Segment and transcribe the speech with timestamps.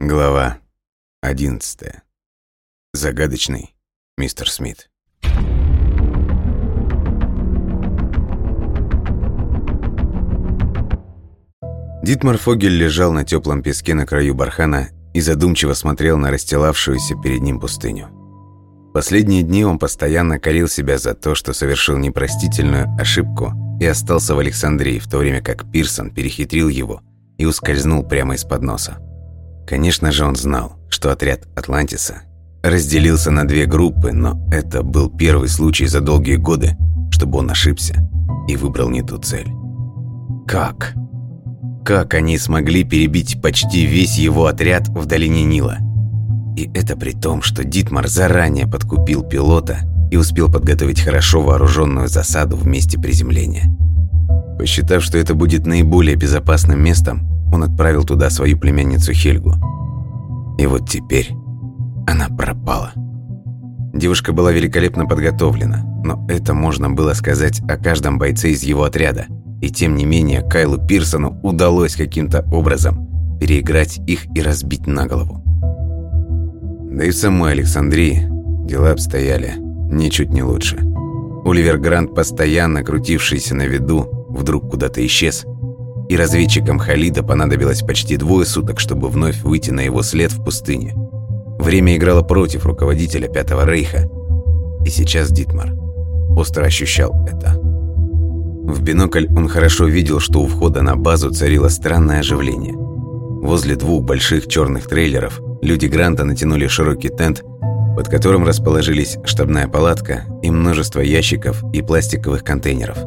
[0.00, 0.58] Глава
[1.22, 1.80] 11.
[2.92, 3.74] Загадочный
[4.16, 4.88] мистер Смит.
[12.04, 17.40] Дитмар Фогель лежал на теплом песке на краю бархана и задумчиво смотрел на расстилавшуюся перед
[17.40, 18.08] ним пустыню.
[18.94, 24.38] Последние дни он постоянно корил себя за то, что совершил непростительную ошибку и остался в
[24.38, 27.02] Александрии, в то время как Пирсон перехитрил его
[27.36, 29.07] и ускользнул прямо из-под носа.
[29.68, 32.22] Конечно же, он знал, что отряд Атлантиса
[32.62, 36.74] разделился на две группы, но это был первый случай за долгие годы,
[37.10, 38.08] чтобы он ошибся
[38.48, 39.48] и выбрал не ту цель.
[40.46, 40.94] Как?
[41.84, 45.76] Как они смогли перебить почти весь его отряд в долине Нила?
[46.56, 49.80] И это при том, что Дитмар заранее подкупил пилота
[50.10, 53.66] и успел подготовить хорошо вооруженную засаду в месте приземления.
[54.58, 59.54] Посчитав, что это будет наиболее безопасным местом, он отправил туда свою племянницу Хельгу.
[60.58, 61.30] И вот теперь
[62.06, 62.92] она пропала.
[63.94, 69.26] Девушка была великолепно подготовлена, но это можно было сказать о каждом бойце из его отряда.
[69.60, 73.08] И тем не менее Кайлу Пирсону удалось каким-то образом
[73.40, 75.42] переиграть их и разбить на голову.
[76.90, 78.26] Да и в самой Александрии
[78.66, 79.54] дела обстояли
[79.90, 80.76] ничуть не лучше.
[81.44, 85.44] Оливер Грант, постоянно крутившийся на виду, вдруг куда-то исчез–
[86.08, 90.94] и разведчикам Халида понадобилось почти двое суток, чтобы вновь выйти на его след в пустыне.
[91.58, 94.08] Время играло против руководителя Пятого Рейха,
[94.84, 95.74] и сейчас Дитмар
[96.36, 97.60] остро ощущал это.
[97.60, 102.74] В бинокль он хорошо видел, что у входа на базу царило странное оживление.
[102.74, 107.42] Возле двух больших черных трейлеров люди Гранта натянули широкий тент,
[107.96, 112.98] под которым расположились штабная палатка и множество ящиков и пластиковых контейнеров.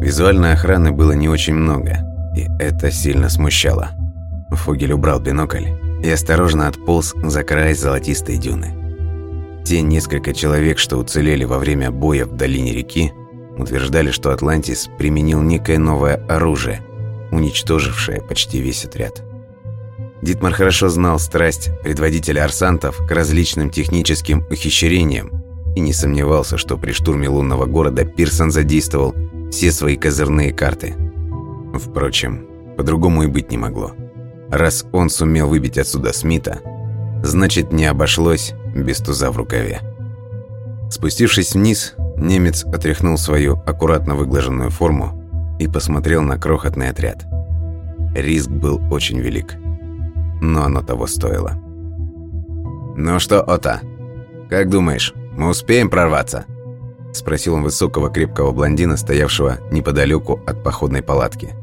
[0.00, 1.98] Визуальной охраны было не очень много–
[2.34, 3.90] и это сильно смущало.
[4.50, 5.68] Фугель убрал бинокль
[6.02, 8.74] и осторожно отполз за край золотистой дюны.
[9.64, 13.12] Те несколько человек, что уцелели во время боя в долине реки,
[13.56, 16.82] утверждали, что Атлантис применил некое новое оружие,
[17.30, 19.22] уничтожившее почти весь отряд.
[20.22, 25.30] Дитмар хорошо знал страсть предводителя арсантов к различным техническим ухищрениям
[25.74, 29.14] и не сомневался, что при штурме лунного города Пирсон задействовал
[29.50, 30.94] все свои козырные карты–
[31.78, 32.46] Впрочем,
[32.76, 33.92] по-другому и быть не могло.
[34.50, 36.60] Раз он сумел выбить отсюда Смита,
[37.22, 39.80] значит, не обошлось без туза в рукаве.
[40.90, 47.24] Спустившись вниз, немец отряхнул свою аккуратно выглаженную форму и посмотрел на крохотный отряд.
[48.14, 49.54] Риск был очень велик,
[50.40, 51.54] но оно того стоило.
[52.96, 53.80] «Ну что, Ота,
[54.48, 56.44] как думаешь, мы успеем прорваться?»
[57.12, 61.54] Спросил он высокого крепкого блондина, стоявшего неподалеку от походной палатки.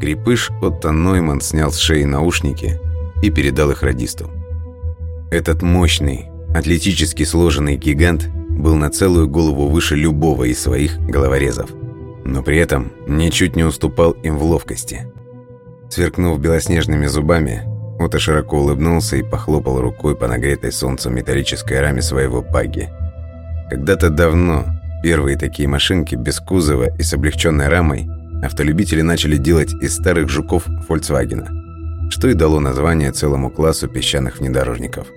[0.00, 2.80] Крепыш Отто Нойман снял с шеи наушники
[3.22, 4.30] и передал их радисту.
[5.30, 11.70] Этот мощный, атлетически сложенный гигант был на целую голову выше любого из своих головорезов,
[12.24, 15.12] но при этом ничуть не уступал им в ловкости.
[15.90, 17.62] Сверкнув белоснежными зубами,
[17.98, 22.88] Отто широко улыбнулся и похлопал рукой по нагретой солнцем металлической раме своего багги.
[23.70, 24.66] Когда-то давно
[25.02, 28.08] первые такие машинки без кузова и с облегченной рамой
[28.42, 35.08] автолюбители начали делать из старых жуков Volkswagen, что и дало название целому классу песчаных внедорожников.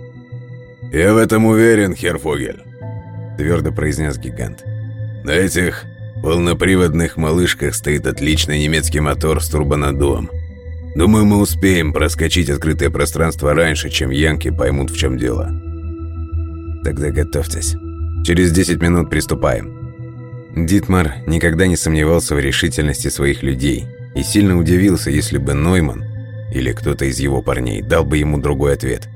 [0.91, 2.63] «Я в этом уверен, Херфогель»,–
[3.37, 4.63] твердо произнес гигант.
[5.23, 5.85] «На этих
[6.21, 10.29] полноприводных малышках стоит отличный немецкий мотор с турбонаддувом.
[10.95, 15.49] Думаю, мы успеем проскочить открытое пространство раньше, чем янки поймут, в чем дело».
[16.83, 17.75] «Тогда готовьтесь.
[18.25, 19.80] Через 10 минут приступаем».
[20.55, 26.05] Дитмар никогда не сомневался в решительности своих людей и сильно удивился, если бы Нойман
[26.51, 29.07] или кто-то из его парней дал бы ему другой ответ.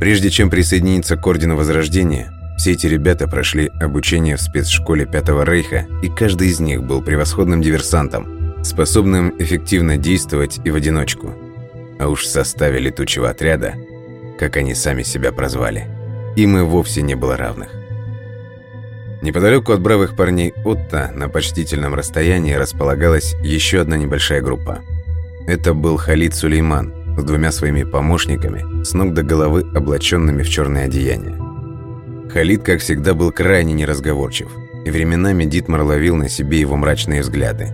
[0.00, 5.86] Прежде чем присоединиться к Ордену Возрождения, все эти ребята прошли обучение в спецшколе Пятого Рейха,
[6.02, 11.32] и каждый из них был превосходным диверсантом, способным эффективно действовать и в одиночку.
[12.00, 13.74] А уж в составе летучего отряда,
[14.38, 15.86] как они сами себя прозвали,
[16.34, 17.81] им и вовсе не было равных.
[19.22, 24.80] Неподалеку от бравых парней Отто на почтительном расстоянии располагалась еще одна небольшая группа.
[25.46, 30.86] Это был Халид Сулейман с двумя своими помощниками, с ног до головы облаченными в черное
[30.86, 31.38] одеяние.
[32.32, 34.48] Халид, как всегда, был крайне неразговорчив,
[34.84, 37.68] и временами Дитмар ловил на себе его мрачные взгляды.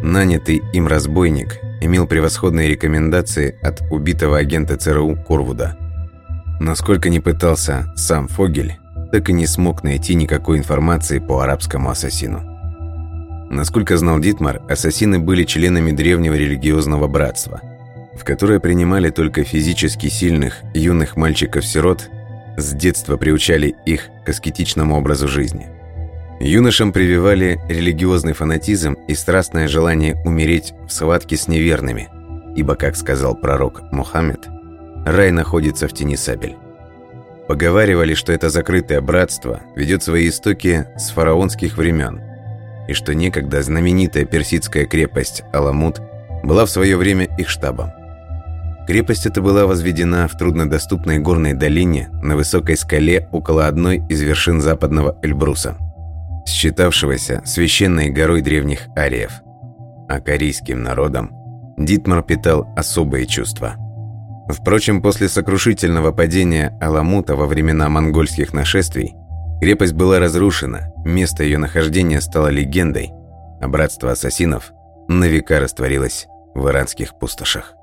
[0.00, 5.76] Нанятый им разбойник имел превосходные рекомендации от убитого агента ЦРУ Корвуда.
[6.60, 8.78] Насколько не пытался сам Фогель,
[9.12, 12.42] так и не смог найти никакой информации по арабскому ассасину.
[13.50, 17.60] Насколько знал Дитмар, ассасины были членами древнего религиозного братства.
[18.18, 22.10] в которое принимали только физически сильных юных мальчиков-сирот,
[22.56, 25.68] с детства приучали их к аскетичному образу жизни.
[26.40, 32.08] Юношам прививали религиозный фанатизм и страстное желание умереть в схватке с неверными,
[32.56, 34.48] ибо, как сказал пророк Мухаммед,
[35.06, 36.56] рай находится в тени сабель.
[37.48, 42.20] Поговаривали, что это закрытое братство ведет свои истоки с фараонских времен,
[42.86, 46.02] и что некогда знаменитая персидская крепость Аламут
[46.44, 47.90] была в свое время их штабом.
[48.86, 54.60] Крепость эта была возведена в труднодоступной горной долине на высокой скале около одной из вершин
[54.60, 55.76] западного Эльбруса,
[56.46, 59.40] считавшегося священной горой древних ариев.
[60.06, 61.30] А корейским народом
[61.78, 63.76] Дитмар питал особые чувства–
[64.48, 69.14] Впрочем, после сокрушительного падения Аламута во времена монгольских нашествий,
[69.60, 73.12] крепость была разрушена, место ее нахождения стало легендой,
[73.60, 74.72] а братство ассасинов
[75.06, 77.74] на века растворилось в иранских пустошах.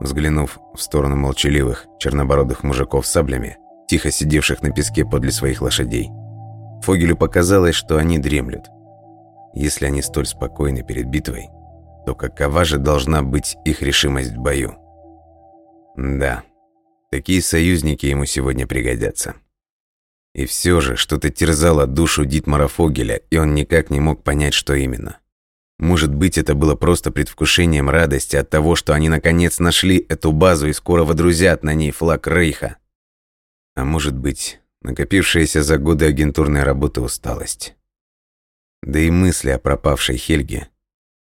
[0.00, 3.56] Взглянув в сторону молчаливых, чернобородых мужиков с саблями,
[3.88, 6.10] тихо сидевших на песке подле своих лошадей,
[6.82, 8.66] Фогелю показалось, что они дремлют.
[9.54, 11.48] Если они столь спокойны перед битвой,
[12.04, 14.76] то какова же должна быть их решимость в бою?
[15.96, 16.44] Да,
[17.10, 19.36] такие союзники ему сегодня пригодятся.
[20.34, 24.74] И все же что-то терзало душу Дитмара Фогеля, и он никак не мог понять, что
[24.74, 25.18] именно.
[25.78, 30.68] Может быть, это было просто предвкушением радости от того, что они наконец нашли эту базу
[30.68, 32.76] и скоро водрузят на ней флаг Рейха.
[33.74, 37.74] А может быть, накопившаяся за годы агентурной работы усталость.
[38.82, 40.68] Да и мысли о пропавшей Хельге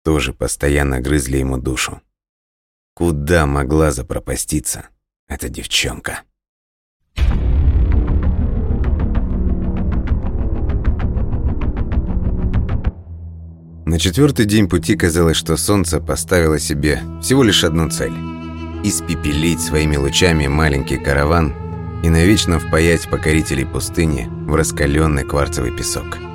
[0.03, 2.01] тоже постоянно грызли ему душу.
[2.95, 4.89] Куда могла запропаститься
[5.27, 6.21] эта девчонка?
[13.85, 18.13] На четвертый день пути казалось, что солнце поставило себе всего лишь одну цель–
[18.83, 21.53] испепелить своими лучами маленький караван
[22.03, 26.19] и навечно впаять покорителей пустыни в раскаленный кварцевый песок–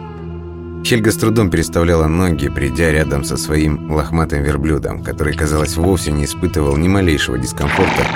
[0.89, 6.25] Хельга с трудом переставляла ноги, придя рядом со своим лохматым верблюдом, который, казалось, вовсе не
[6.25, 8.07] испытывал ни малейшего дискомфорта,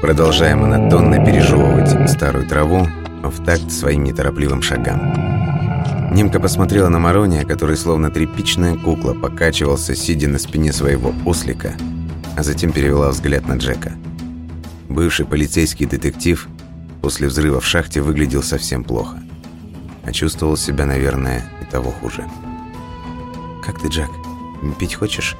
[0.00, 2.88] продолжая монотонно пережевывать старую траву
[3.22, 6.14] в такт своим неторопливым шагам.
[6.14, 11.74] Немка посмотрела на Марония, который словно тряпичная кукла покачивался, сидя на спине своего ослика,
[12.38, 13.92] а затем перевела взгляд на Джека.
[14.88, 16.48] Бывший полицейский детектив
[17.02, 19.22] после взрыва в шахте выглядел совсем плохо,
[20.04, 21.44] а чувствовал себя, наверное,
[21.74, 22.24] того хуже.
[23.60, 24.10] «Как ты, Джак?
[24.78, 25.36] Пить хочешь?»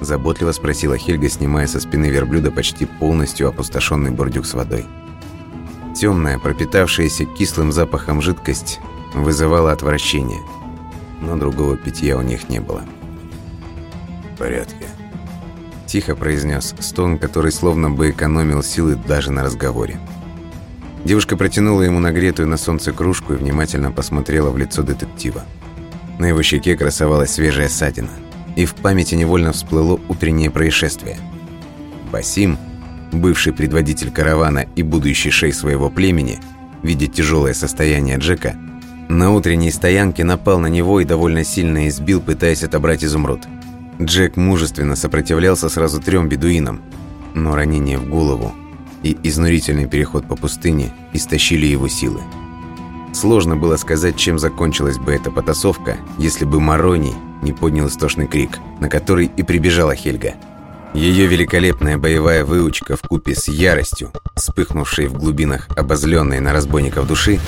[0.00, 4.86] Заботливо спросила Хельга, снимая со спины верблюда почти полностью опустошенный бордюк с водой.
[5.94, 8.80] Темная, пропитавшаяся кислым запахом жидкость
[9.12, 10.40] вызывала отвращение,
[11.20, 12.82] но другого питья у них не было.
[14.34, 14.86] «В порядке»,–
[15.86, 20.00] тихо произнес Стон, который словно бы экономил силы даже на разговоре.
[21.04, 25.44] Девушка протянула ему нагретую на солнце кружку и внимательно посмотрела в лицо детектива.
[26.18, 28.10] На его щеке красовалась свежая ссадина,
[28.54, 31.18] и в памяти невольно всплыло утреннее происшествие.
[32.12, 32.56] Басим,
[33.10, 36.38] бывший предводитель каравана и будущий шей своего племени,
[36.82, 38.54] видя тяжелое состояние Джека,
[39.08, 43.40] на утренней стоянке напал на него и довольно сильно избил, пытаясь отобрать изумруд.
[44.00, 46.80] Джек мужественно сопротивлялся сразу трем бедуинам,
[47.34, 48.54] но ранение в голову
[49.02, 52.20] и изнурительный переход по пустыне истощили его силы.
[53.12, 58.58] Сложно было сказать, чем закончилась бы эта потасовка, если бы Марони не поднял истошный крик,
[58.80, 60.34] на который и прибежала Хельга.
[60.94, 67.38] Ее великолепная боевая выучка в купе с яростью, вспыхнувшей в глубинах обозленной на разбойников души,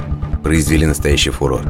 [0.43, 1.62] произвели настоящий фурор.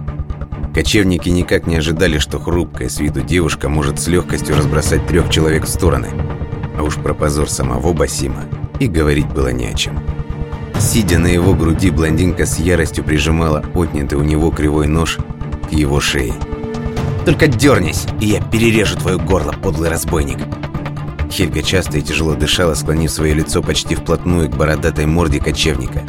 [0.72, 5.64] Кочевники никак не ожидали, что хрупкая с виду девушка может с легкостью разбросать трех человек
[5.64, 6.08] в стороны.
[6.76, 8.44] А уж про позор самого Басима
[8.80, 9.98] и говорить было не о чем.
[10.78, 15.18] Сидя на его груди, блондинка с яростью прижимала отнятый у него кривой нож
[15.68, 16.34] к его шее.
[17.24, 20.38] «Только дернись, и я перережу твое горло, подлый разбойник!»
[21.30, 26.02] Хельга часто и тяжело дышала, склонив свое лицо почти вплотную к бородатой морде кочевника.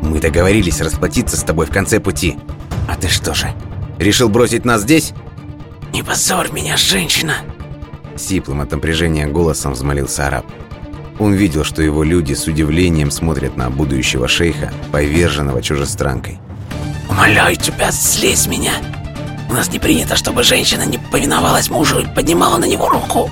[0.00, 2.36] «Мы договорились расплатиться с тобой в конце пути.
[2.88, 3.48] А ты что же,
[3.98, 5.12] решил бросить нас здесь?»
[5.92, 7.34] «Не позорь меня, женщина!»
[8.16, 10.46] Сиплым от напряжения голосом взмолился араб.
[11.18, 16.38] Он видел, что его люди с удивлением смотрят на будущего шейха, поверженного чужестранкой.
[17.08, 18.72] «Умоляю тебя, слезь меня!
[19.48, 23.30] У нас не принято, чтобы женщина не повиновалась мужу и поднимала на него руку!»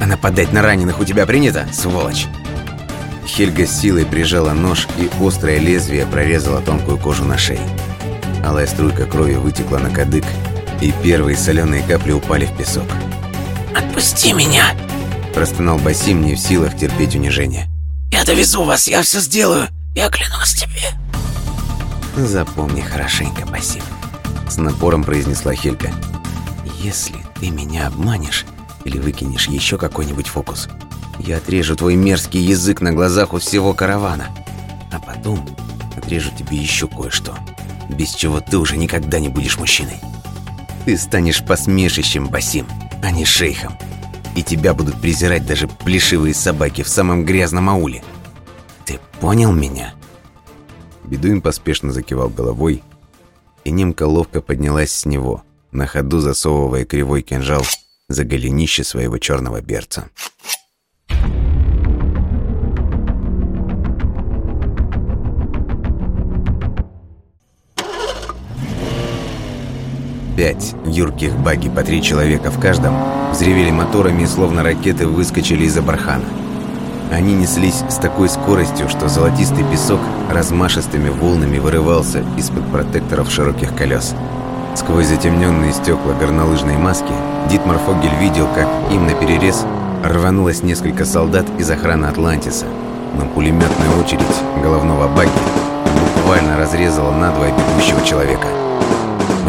[0.00, 2.26] «А нападать на раненых у тебя принято, сволочь?»
[3.26, 7.60] Хельга с силой прижала нож, и острое лезвие прорезало тонкую кожу на шее.
[8.44, 10.24] Алая струйка крови вытекла на кадык,
[10.80, 12.86] и первые соленые капли упали в песок.
[13.74, 14.74] «Отпусти меня!»
[15.34, 17.68] Простонал Басим, не в силах терпеть унижение.
[18.12, 20.80] «Я довезу вас, я все сделаю, я клянусь тебе».
[22.16, 23.82] «Запомни хорошенько, Басим»,—
[24.48, 25.92] с напором произнесла Хелька.
[26.82, 28.44] «Если ты меня обманешь
[28.84, 30.68] или выкинешь еще какой-нибудь фокус,
[31.18, 34.28] я отрежу твой мерзкий язык на глазах у всего каравана,
[34.90, 35.46] а потом
[35.96, 37.36] отрежу тебе еще кое-что,
[37.88, 40.00] без чего ты уже никогда не будешь мужчиной.
[40.84, 42.66] Ты станешь посмешищем, Басим,
[43.02, 43.76] а не шейхом.
[44.40, 48.02] И тебя будут презирать даже плешивые собаки в самом грязном ауле.
[48.86, 49.92] Ты понял меня?»
[51.04, 52.82] Бедуин поспешно закивал головой,
[53.64, 57.66] и немка ловко поднялась с него, на ходу засовывая кривой кинжал
[58.08, 60.08] за голенище своего черного берца.
[70.40, 72.94] Пять юрких баги по три человека в каждом
[73.30, 76.24] взревели моторами и словно ракеты выскочили из-за бархана.
[77.12, 84.14] Они неслись с такой скоростью, что золотистый песок размашистыми волнами вырывался из-под протекторов широких колес.
[84.76, 87.12] Сквозь затемненные стекла горнолыжной маски
[87.50, 89.66] Дитмар Фогель видел, как им на перерез
[90.02, 92.64] рванулось несколько солдат из охраны Атлантиса,
[93.18, 94.22] но пулеметная очередь
[94.62, 95.28] головного баги
[96.16, 98.46] буквально разрезала надвое бегущего человека.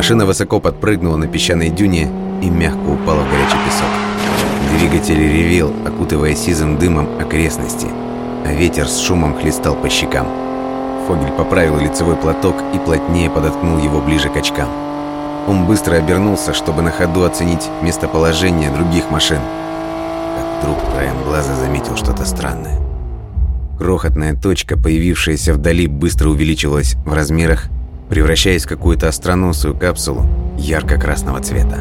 [0.02, 2.10] Машина высоко подпрыгнула на песчаной дюне
[2.42, 4.80] и мягко упала в горячий песок.
[4.80, 7.86] Двигатель ревел, окутывая сизым дымом окрестности,
[8.44, 10.26] а ветер с шумом хлестал по щекам.
[11.06, 14.70] Фогель поправил лицевой платок и плотнее подоткнул его ближе к очкам.
[15.48, 19.38] Он быстро обернулся, чтобы на ходу оценить местоположение других машин.
[19.38, 22.80] Как вдруг краем глаза заметил что-то странное.
[23.78, 27.70] Крохотная точка, появившаяся вдали, быстро увеличивалась в размерах
[28.12, 30.26] превращаясь в какую-то остроносую капсулу
[30.58, 31.78] ярко-красного цвета.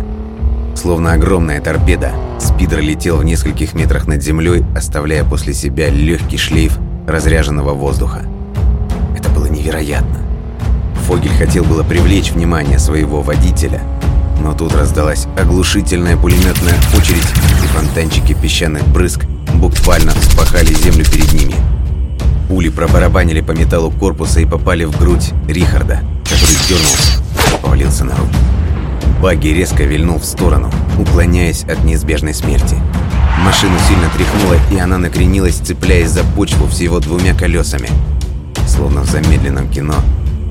[0.77, 6.79] Словно огромная торпеда, спидер летел в нескольких метрах над землей, оставляя после себя легкий шлейф
[7.09, 8.23] разряженного воздуха.
[9.19, 10.21] Это было невероятно.
[11.09, 13.83] Фогель хотел было привлечь внимание своего водителя,
[14.41, 17.27] но тут раздалась оглушительная пулеметная очередь,
[17.65, 21.57] и фонтанчики песчаных брызг буквально вспахали землю перед ними.
[22.47, 28.17] Пули пробарабанили по металлу корпуса и попали в грудь Рихарда, который дернулся и повалился на
[28.17, 28.37] руки.
[29.21, 32.77] Багги резко вильнул в сторону, уклоняясь от неизбежной смерти.
[33.45, 37.89] Машину сильно тряхнуло, и она накренилась, цепляясь за почву всего двумя колесами.
[38.67, 39.97] Словно в замедленном кино,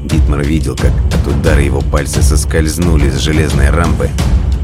[0.04, 4.10] Дитмар видел, как от удара его пальцы соскользнули с железной рампы,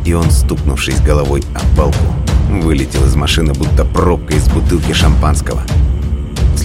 [0.06, 2.06] и он, стукнувшись головой о балку,
[2.50, 5.64] вылетел из машины, будто пробка из бутылки шампанского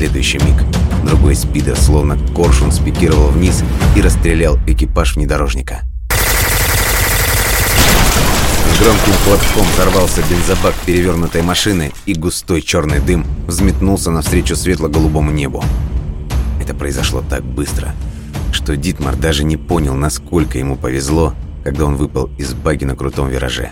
[0.00, 0.56] следующий миг
[1.04, 3.62] другой спидер, словно коршун, спикировал вниз
[3.96, 5.82] и расстрелял экипаж внедорожника.
[8.66, 15.62] С громким хлопком взорвался бензобак перевернутой машины, и густой черный дым взметнулся навстречу светло-голубому небу.
[16.62, 17.94] Это произошло так быстро,
[18.52, 23.28] что Дитмар даже не понял, насколько ему повезло, когда он выпал из баги на крутом
[23.28, 23.70] вираже.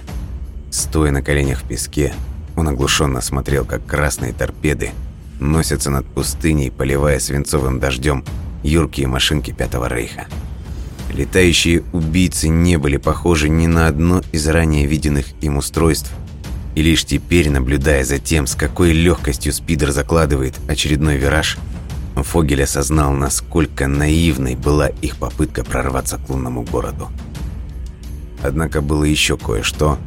[0.70, 2.12] Стоя на коленях в песке,
[2.56, 4.90] он оглушенно смотрел, как красные торпеды
[5.40, 8.24] носятся над пустыней, поливая свинцовым дождем
[8.62, 10.26] юркие машинки Пятого Рейха.
[11.12, 16.12] Летающие убийцы не были похожи ни на одно из ранее виденных им устройств,
[16.74, 21.58] и лишь теперь, наблюдая за тем, с какой легкостью спидер закладывает очередной вираж,
[22.14, 27.08] Фогель осознал, насколько наивной была их попытка прорваться к лунному городу.
[28.42, 29.98] Однако было еще кое-что,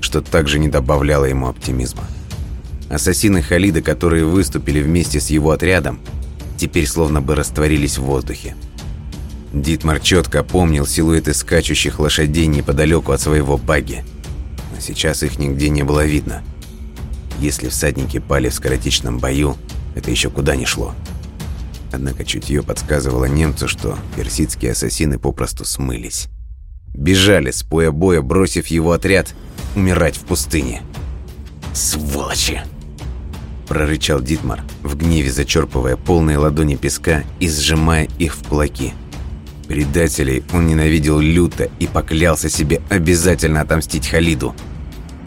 [0.00, 2.04] что также не добавляло ему оптимизма.
[2.88, 6.00] Ассасины Халида, которые выступили вместе с его отрядом,
[6.56, 8.56] теперь словно бы растворились в воздухе.
[9.52, 14.04] Дитмар четко помнил силуэты скачущих лошадей неподалеку от своего баги,
[14.74, 16.42] но сейчас их нигде не было видно.
[17.40, 19.56] Если всадники пали в скоротечном бою,
[19.94, 20.94] это еще куда ни шло.
[21.92, 26.28] Однако чутье подсказывало немцу, что персидские ассасины попросту смылись.
[26.94, 29.34] Бежали с поя боя, бросив его отряд
[29.74, 30.82] умирать в пустыне.
[31.72, 32.62] «Сволочи!»
[33.68, 38.94] Прорычал Дитмар, в гневе зачерпывая полные ладони песка и сжимая их в кулаки.
[39.68, 44.54] Предателей он ненавидел люто и поклялся себе обязательно отомстить Халиду.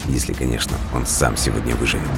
[0.08, 2.08] Если, конечно, он сам сегодня выживет.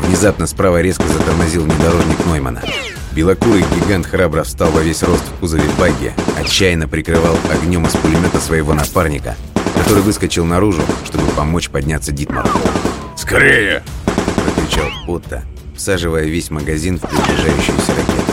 [0.00, 2.62] Внезапно справа резко затормозил внедорожник Ноймана.
[3.12, 8.38] Белокурый гигант храбро встал во весь рост в кузове багги, отчаянно прикрывал огнем из пулемета
[8.38, 9.36] своего напарника,
[9.78, 12.50] который выскочил наружу, чтобы помочь подняться Дитмару.
[13.16, 13.82] «Скорее!»
[15.14, 15.44] Отто,
[15.76, 18.32] всаживая весь магазин в приближающуюся ракету.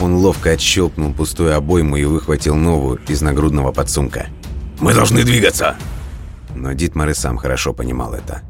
[0.00, 4.28] Он ловко отщелкнул пустую обойму и выхватил новую из нагрудного подсумка.
[4.80, 5.76] «Мы должны двигаться!»
[6.54, 8.40] Но Дитмар и сам хорошо понимал это.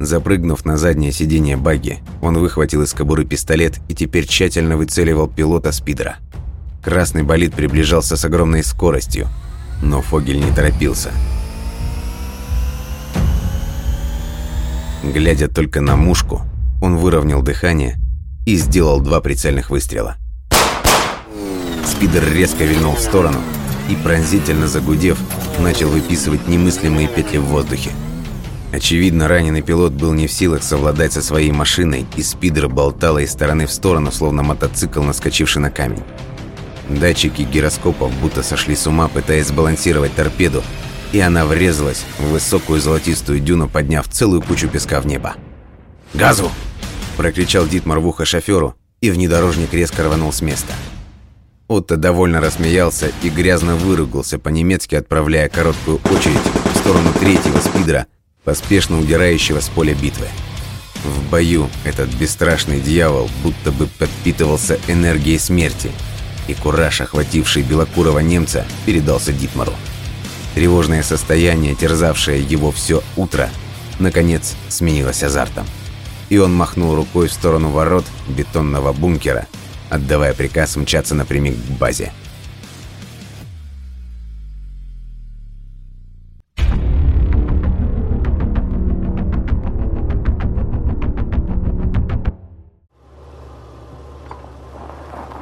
[0.00, 5.70] Запрыгнув на заднее сиденье багги, он выхватил из кобуры пистолет и теперь тщательно выцеливал пилота
[5.70, 6.16] спидера.
[6.82, 9.28] Красный болид приближался с огромной скоростью,
[9.82, 11.12] но Фогель не торопился.
[15.04, 16.42] Глядя только на мушку,
[16.84, 17.96] он выровнял дыхание
[18.44, 20.16] и сделал два прицельных выстрела.
[21.86, 23.38] Спидер резко вильнул в сторону
[23.88, 25.18] и, пронзительно загудев,
[25.60, 27.90] начал выписывать немыслимые петли в воздухе.
[28.70, 33.32] Очевидно, раненый пилот был не в силах совладать со своей машиной, и спидер болтала из
[33.32, 36.02] стороны в сторону, словно мотоцикл, наскочивший на камень.
[36.90, 40.62] Датчики гироскопов будто сошли с ума, пытаясь сбалансировать торпеду,
[41.12, 45.34] и она врезалась в высокую золотистую дюну, подняв целую кучу песка в небо.
[46.12, 46.50] «Газу!»–
[47.16, 50.72] прокричал Дитмар в ухо шоферу, и внедорожник резко рванул с места.
[51.68, 56.36] Отто довольно рассмеялся и грязно выругался по-немецки, отправляя короткую очередь
[56.74, 58.06] в сторону третьего спидера,
[58.44, 60.26] поспешно удирающего с поля битвы.
[61.04, 65.90] В бою этот бесстрашный дьявол будто бы подпитывался энергией смерти,
[66.48, 69.72] и кураж, охвативший белокурого немца, передался Дитмару.
[70.54, 73.50] Тревожное состояние, терзавшее его все утро,
[73.98, 75.66] наконец сменилось азартом.
[76.28, 79.46] И он махнул рукой в сторону ворот бетонного бункера,
[79.90, 82.12] отдавая приказ мчаться напрямик к базе.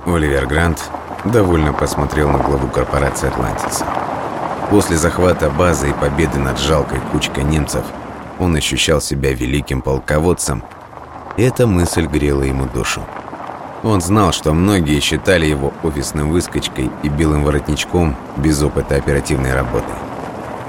[0.05, 0.91] Оливер Грант
[1.25, 3.87] довольно посмотрел на главу корпорации «Атлантиса».
[4.69, 7.85] После захвата базы и победы над жалкой кучкой немцев
[8.43, 10.63] он ощущал себя великим полководцем,
[11.37, 13.03] эта мысль грела ему душу.
[13.83, 19.93] Он знал, что многие считали его офисным выскочкой и белым воротничком без опыта оперативной работы.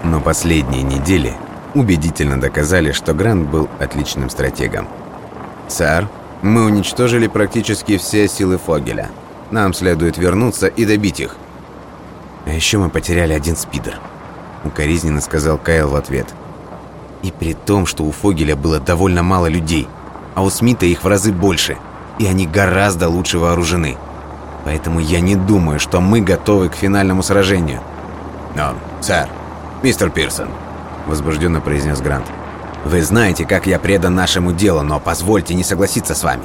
[0.04, 1.34] Но последние недели
[1.74, 4.88] убедительно доказали, что Грант был отличным стратегом.
[5.68, 6.08] «Сэр,
[6.42, 9.10] мы уничтожили практически все силы Фогеля»,
[9.52, 11.36] нам следует вернуться и добить их.
[12.46, 14.00] А еще мы потеряли один спидер.
[14.64, 16.28] Укоризненно сказал Кайл в ответ.
[17.24, 19.88] И при том, что у Фогеля было довольно мало людей,
[20.36, 21.78] а у Смита их в разы больше,
[22.20, 23.98] и они гораздо лучше вооружены.
[24.66, 27.82] Поэтому я не думаю, что мы готовы к финальному сражению.
[28.56, 29.28] Но, сэр,
[29.82, 30.50] мистер Пирсон,
[31.08, 32.26] возбужденно произнес Грант.
[32.86, 36.44] Вы знаете, как я предан нашему делу, но позвольте не согласиться с вами.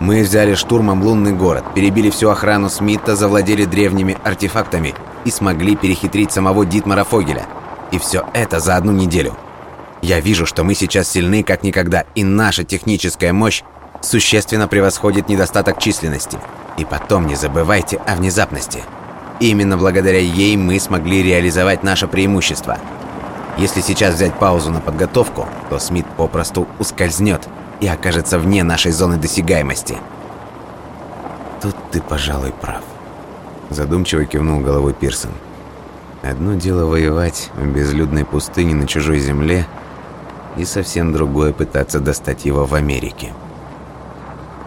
[0.00, 6.32] Мы взяли штурмом лунный город, перебили всю охрану Смита, завладели древними артефактами и смогли перехитрить
[6.32, 7.46] самого Дитмара Фогеля.
[7.90, 9.36] И все это за одну неделю.
[10.02, 13.62] Я вижу, что мы сейчас сильны как никогда, и наша техническая мощь
[14.00, 16.38] существенно превосходит недостаток численности.
[16.76, 18.82] И потом не забывайте о внезапности.
[19.40, 22.78] Именно благодаря ей мы смогли реализовать наше преимущество.
[23.56, 27.48] Если сейчас взять паузу на подготовку, то Смит попросту ускользнет–
[27.80, 29.96] и окажется вне нашей зоны досягаемости.
[31.62, 32.82] Тут ты, пожалуй, прав.
[33.70, 35.30] Задумчиво кивнул головой Пирсон.
[36.22, 39.66] Одно дело воевать в безлюдной пустыне на чужой земле,
[40.58, 43.32] и совсем другое пытаться достать его в Америке.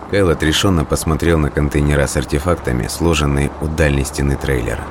[0.10, 4.84] Кайл отрешенно посмотрел на контейнера с артефактами, сложенные у дальней стены трейлера.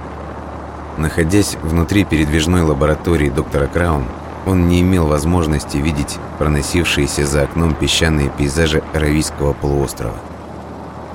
[0.97, 4.05] Находясь внутри передвижной лаборатории доктора Краун,
[4.47, 10.17] он не имел возможности видеть проносившиеся за окном песчаные пейзажи Аравийского полуострова.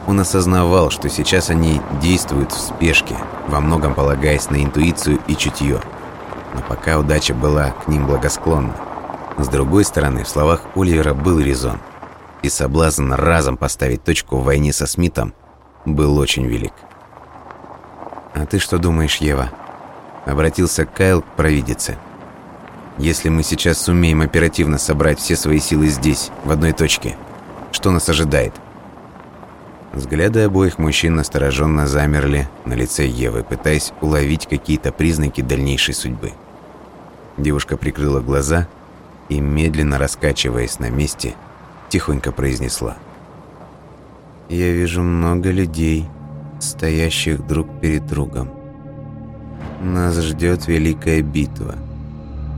[0.08, 3.16] Он осознавал, что сейчас они действуют в спешке,
[3.48, 5.82] во многом полагаясь на интуицию и чутье.
[6.54, 8.76] Но пока удача была к ним благосклонна.
[9.38, 11.80] С другой стороны, в словах Оливера был резон.
[12.42, 15.34] И соблазн разом поставить точку в войне со Смитом
[15.86, 16.74] был очень велик.
[18.34, 19.50] «А ты что думаешь, Ева?»
[20.26, 21.98] Обратился Кайл к провидице.
[22.98, 27.18] Если мы сейчас сумеем оперативно собрать все свои силы здесь, в одной точке,
[27.72, 28.54] что нас ожидает?
[29.92, 36.32] Взгляды обоих мужчин настороженно замерли на лице Евы, пытаясь уловить какие-то признаки дальнейшей судьбы.
[37.38, 38.85] Девушка прикрыла глаза и,
[39.40, 41.36] медленно раскачиваясь на месте,
[41.90, 42.98] тихонько произнесла.
[44.50, 46.06] «Я вижу много людей,
[46.60, 48.52] стоящих друг перед другом.
[49.82, 51.76] Нас ждет великая битва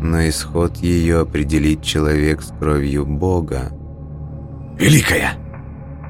[0.01, 3.71] но исход ее определит человек с кровью Бога.
[4.77, 5.33] «Великая!»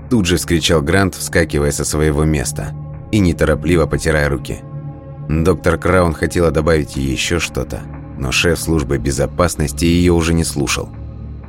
[0.09, 2.73] Тут же вскричал Грант, вскакивая со своего места
[3.11, 4.59] и неторопливо потирая руки.
[5.29, 7.81] Доктор Краун хотела добавить еще что-то,
[8.17, 10.89] но шеф службы безопасности ее уже не слушал.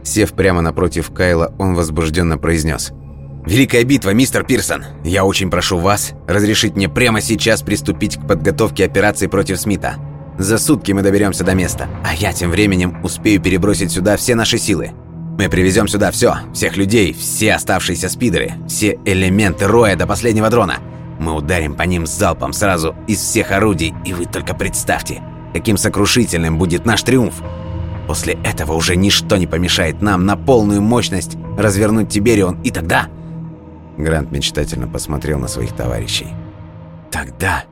[0.03, 2.93] Сев прямо напротив Кайла, он возбужденно произнес.
[3.47, 4.85] «Великая битва, мистер Пирсон!
[5.05, 9.97] Я очень прошу вас разрешить мне прямо сейчас приступить к подготовке операции против Смита.
[10.39, 14.59] За сутки мы доберемся до места, а я тем временем успею перебросить сюда все наши
[14.59, 14.93] силы.
[15.39, 20.79] Мы привезем сюда все, всех людей, все оставшиеся спидеры, все элементы роя до последнего дрона.
[21.19, 25.23] Мы ударим по ним залпом сразу из всех орудий, и вы только представьте,
[25.53, 27.43] каким сокрушительным будет наш триумф.
[28.07, 33.09] После этого уже ничто не помешает нам на полную мощность развернуть Тиберион, и тогда...
[33.97, 36.29] Грант мечтательно посмотрел на своих товарищей.
[37.11, 37.65] Тогда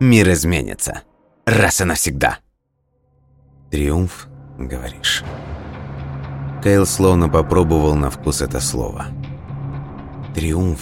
[0.00, 1.02] мир изменится.
[1.46, 2.38] Раз и навсегда.
[3.70, 4.26] Триумф,
[4.58, 5.22] говоришь?
[6.62, 9.06] Кейл словно попробовал на вкус это слово.
[10.34, 10.80] Триумф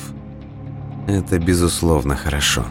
[1.07, 2.65] –это безусловно хорошо.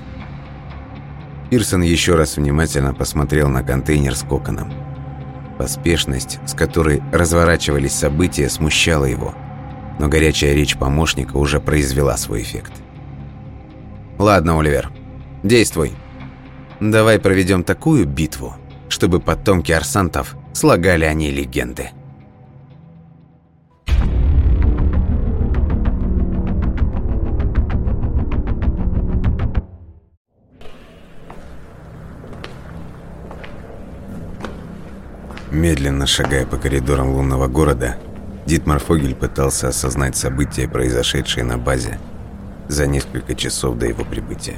[1.49, 4.73] Пирсон еще раз внимательно посмотрел на контейнер с коконом.
[5.57, 9.33] Поспешность, с которой разворачивались события, смущала его,
[9.99, 12.73] но горячая речь помощника уже произвела свой эффект.
[14.17, 14.91] «Ладно, Оливер,
[15.43, 15.93] действуй.
[16.79, 18.55] Давай проведем такую битву,
[18.89, 21.91] чтобы потомки арсантов слагали о ней легенды».
[35.55, 37.95] Медленно шагая по коридорам лунного города,
[38.45, 41.97] Дитмар Фогель пытался осознать события, произошедшие на базе
[42.67, 44.57] за несколько часов до его прибытия.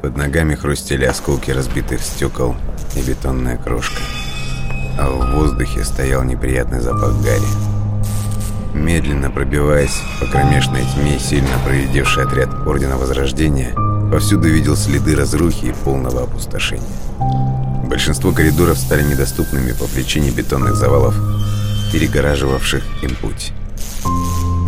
[0.00, 2.56] Под ногами хрустели осколки разбитых стекол
[2.96, 4.00] и бетонная крошка,
[4.98, 7.44] а в воздухе стоял неприятный запах гари.
[8.72, 13.74] Медленно пробиваясь по кромешной тьме, сильно проредевший отряд Ордена Возрождения
[14.10, 17.63] повсюду видел следы разрухи и полного опустошения.
[17.94, 21.14] Большинство коридоров стали недоступными по причине бетонных завалов,
[21.92, 23.52] перегораживавших им путь.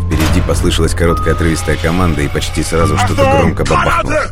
[0.07, 4.31] Впереди послышалась короткая отрывистая команда, и почти сразу что-то громко бабахнуло.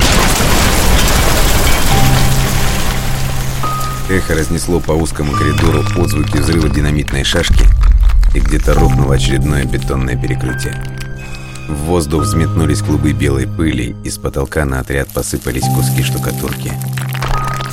[4.09, 7.67] Эхо разнесло по узкому коридору отзвуки взрыва динамитной шашки,
[8.33, 10.81] и где-то рухнуло очередное бетонное перекрытие.
[11.69, 16.71] В воздух взметнулись клубы белой пыли, из потолка на отряд посыпались куски штукатурки.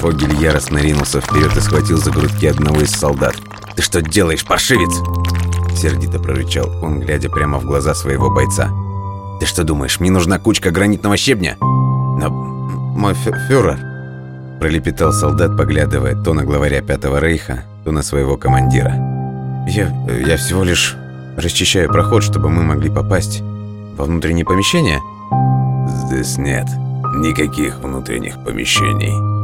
[0.02, 3.36] Фогель яростно ринулся вперед и схватил за грудки одного из солдат.
[3.76, 4.90] «Ты что делаешь, паршивец?»
[5.78, 8.72] Сердито прорычал он, глядя прямо в глаза своего бойца.
[9.40, 12.32] «Ты что думаешь, мне нужна кучка гранитного щебня?» «Но...
[12.32, 13.78] мой фюрер...»
[14.60, 18.96] Пролепетал солдат, поглядывая то на главаря Пятого Рейха, то на своего командира.
[19.68, 19.94] «Я...
[20.26, 20.96] я всего лишь
[21.38, 23.42] расчищаю проход, чтобы мы могли попасть
[23.98, 25.00] во внутреннее помещение?»
[26.08, 26.66] «Здесь нет
[27.14, 29.41] никаких внутренних помещений»,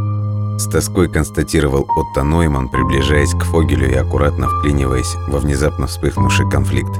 [0.57, 6.91] с тоской констатировал Отто Нойман, приближаясь к Фогелю и аккуратно вклиниваясь во внезапно вспыхнувший конфликт.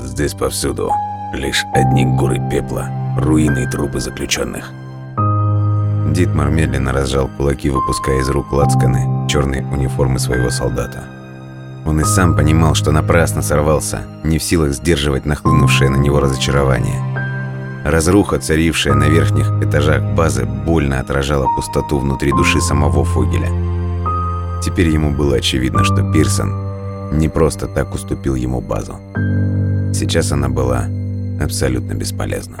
[0.00, 0.90] «Здесь повсюду
[1.34, 4.70] лишь одни горы пепла, руины и трупы заключенных».
[6.12, 11.04] Дитмар медленно разжал кулаки, выпуская из рук лацканы черной униформы своего солдата.
[11.86, 17.00] Он и сам понимал, что напрасно сорвался, не в силах сдерживать нахлынувшее на него разочарование–
[17.84, 23.50] Разруха, царившая на верхних этажах базы, больно отражала пустоту внутри души самого Фогеля.
[24.62, 28.94] Теперь ему было очевидно, что Пирсон не просто так уступил ему базу.
[29.92, 30.86] Сейчас она была
[31.40, 32.56] абсолютно бесполезна.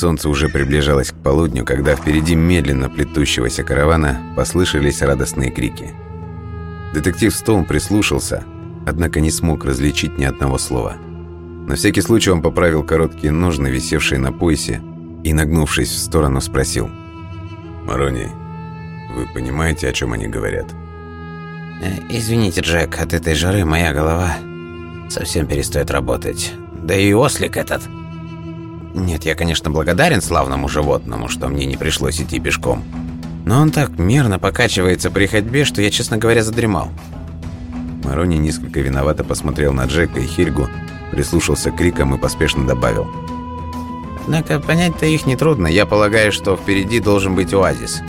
[0.00, 5.92] Солнце уже приближалось к полудню, когда впереди медленно плетущегося каравана послышались радостные крики.
[6.94, 8.42] Детектив Стоун прислушался,
[8.86, 10.96] однако не смог различить ни одного слова.
[11.68, 14.80] На всякий случай он поправил короткие ножны, висевшие на поясе,
[15.22, 16.88] и, нагнувшись в сторону, спросил.
[17.84, 18.30] «Марони,
[19.14, 20.74] вы понимаете, о чем они говорят?»
[21.82, 24.34] э, «Извините, Джек, от этой жары моя голова
[25.10, 26.54] совсем перестает работать.
[26.82, 27.82] Да и ослик этот...»
[28.94, 32.82] Нет, я, конечно, благодарен славному животному, что мне не пришлось идти пешком.
[33.46, 36.90] Но он так мерно покачивается при ходьбе, что я, честно говоря, задремал.
[38.04, 40.68] Марони несколько виновато посмотрел на Джека и Хильгу,
[41.12, 43.08] прислушался к крикам и поспешно добавил.
[44.24, 45.66] Однако понять-то их нетрудно.
[45.66, 48.02] Я полагаю, что впереди должен быть оазис.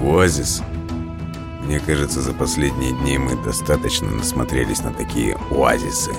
[0.00, 0.62] Оазис?
[1.64, 6.12] Мне кажется, за последние дни мы достаточно насмотрелись на такие оазисы.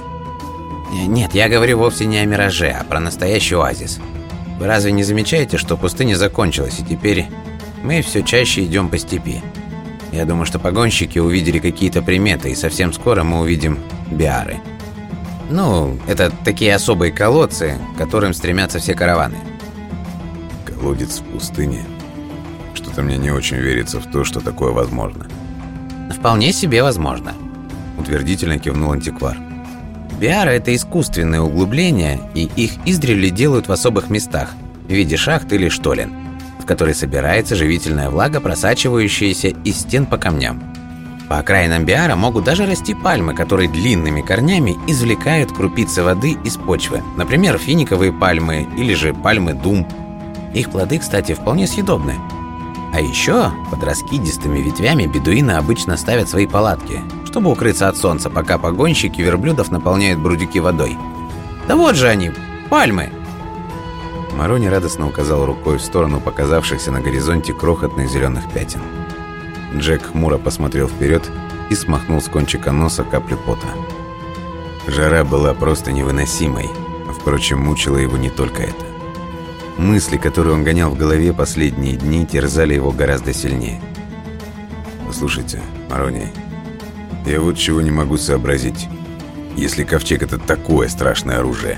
[0.91, 3.99] Нет, я говорю вовсе не о мираже, а про настоящий оазис.
[4.59, 7.27] Вы разве не замечаете, что пустыня закончилась, и теперь
[7.83, 9.41] мы все чаще идем по степи?
[10.11, 13.77] Я думаю, что погонщики увидели какие-то приметы, и совсем скоро мы увидим
[14.09, 14.57] биары.
[15.49, 19.37] Ну, это такие особые колодцы, к которым стремятся все караваны.
[20.65, 21.85] Колодец в пустыне?
[22.73, 25.27] Что-то мне не очень верится в то, что такое возможно.
[26.11, 27.33] Вполне себе возможно.
[27.97, 29.46] утвердительно кивнул антиквар.
[30.19, 34.49] Биара– это искусственное углубление, и их издревле делают в особых местах,
[34.87, 36.11] в виде шахт или штолен,
[36.59, 40.63] в которой собирается живительная влага, просачивающаяся из стен по камням.
[41.29, 47.03] По окраинам Биара могут даже расти пальмы, которые длинными корнями извлекают крупицы воды из почвы,
[47.15, 49.87] например, финиковые пальмы или же пальмы дум.
[50.55, 52.15] Их плоды, кстати, вполне съедобны.
[52.97, 58.57] А еще под раскидистыми ветвями бедуины обычно ставят свои палатки, чтобы укрыться от солнца, пока
[58.57, 60.97] погонщики верблюдов наполняют брудики водой.
[61.67, 62.31] Да вот же они,
[62.71, 63.11] пальмы!»
[64.35, 68.81] Марони радостно указал рукой в сторону показавшихся на горизонте крохотных зеленых пятен.
[69.75, 71.29] Джек хмуро посмотрел вперед
[71.69, 73.67] и смахнул с кончика носа каплю пота.
[74.87, 76.71] Жара была просто невыносимой,
[77.15, 78.86] впрочем, мучила его не только это.
[79.77, 83.79] Мысли, которые он гонял в голове последние дни, терзали его гораздо сильнее.
[85.05, 86.27] «Послушайте, Марони,
[87.25, 88.87] я вот чего не могу сообразить.
[89.55, 91.77] Если ковчег— это такое страшное оружие,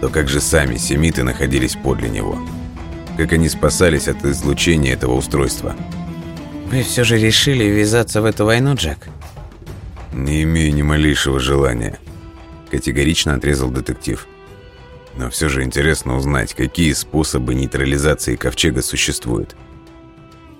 [0.00, 2.38] то как же сами семиты находились подле него?
[3.16, 5.74] Как они спасались от излучения этого устройства?»
[6.70, 9.08] «Вы все же решили ввязаться в эту войну, Джек?»
[10.12, 11.98] «Не имею ни малейшего желания»,—
[12.70, 14.26] категорично отрезал детектив.
[15.16, 19.54] «Но все же интересно узнать, какие способы нейтрализации ковчега существуют».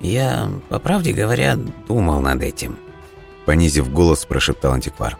[0.00, 1.56] «Я, по правде говоря,
[1.88, 2.78] думал над этим»,
[3.44, 5.18] Понизив голос, прошептал антиквар.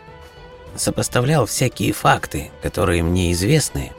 [0.77, 3.93] Сопоставлял всякие факты, которые мне известны,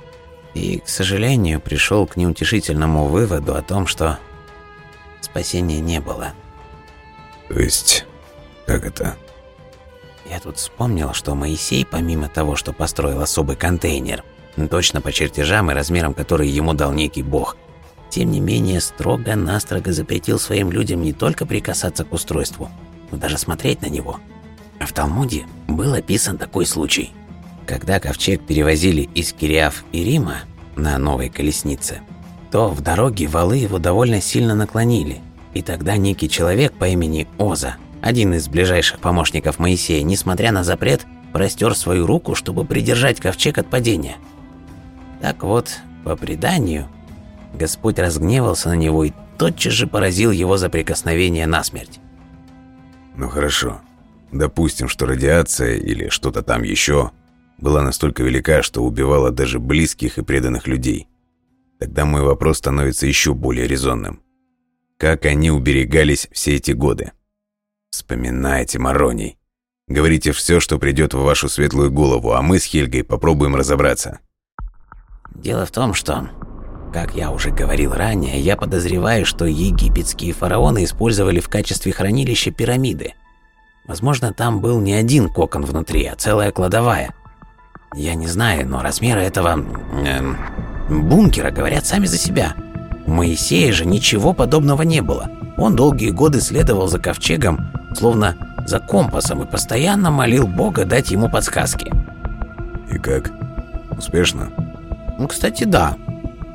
[0.53, 4.19] и, к сожалению, пришел к неутешительному выводу о том, что
[5.21, 6.33] спасения не было.
[7.49, 8.05] То есть,
[8.65, 9.15] как это?
[10.29, 14.23] Я тут вспомнил, что Моисей, помимо того, что построил особый контейнер,
[14.67, 17.57] точно по чертежам и размерам, которые ему дал некий бог,
[18.09, 22.69] тем не менее строго-настрого запретил своим людям не только прикасаться к устройству,
[23.11, 24.19] но даже смотреть на него.
[24.79, 27.11] А в Талмуде был описан такой случай.
[27.65, 30.41] Когда ковчег перевозили из Кириаф и Рима
[30.75, 32.01] на новой колеснице,
[32.51, 35.21] то в дороге валы его довольно сильно наклонили,
[35.53, 41.05] и тогда некий человек по имени Оза, один из ближайших помощников Моисея, несмотря на запрет,
[41.33, 44.17] простер свою руку, чтобы придержать ковчег от падения.
[45.25, 46.88] Так вот, по преданию,
[47.55, 51.99] Господь разгневался на него и тотчас же поразил его за прикосновение насмерть.
[53.15, 53.81] Ну хорошо.
[54.31, 57.09] Допустим, что радиация или что-то там еще
[57.57, 61.07] была настолько велика, что убивала даже близких и преданных людей.
[61.79, 64.21] Тогда мой вопрос становится еще более резонным.
[64.99, 67.13] Как они уберегались все эти годы?
[67.89, 69.39] Вспоминайте, Мароний.
[69.88, 74.19] Говорите все, что придет в вашу светлую голову, а мы с Хельгой попробуем разобраться.
[75.35, 76.29] Дело в том, что
[76.95, 83.15] как я уже говорил ранее, я подозреваю, что египетские фараоны использовали в качестве хранилища пирамиды.
[83.85, 87.13] Возможно, там был не один кокон внутри, а целая кладовая.
[87.93, 89.61] Я не знаю, но размеры этого...
[90.05, 90.37] Эм,
[90.89, 92.55] бункера говорят сами за себя.
[93.05, 95.29] У Моисея же ничего подобного не было.
[95.57, 97.59] Он долгие годы следовал за ковчегом,
[97.93, 101.91] словно за компасом, и постоянно молил Бога дать ему подсказки.
[102.89, 103.31] И как?
[103.97, 104.49] Успешно?
[105.17, 105.97] Ну, кстати, да.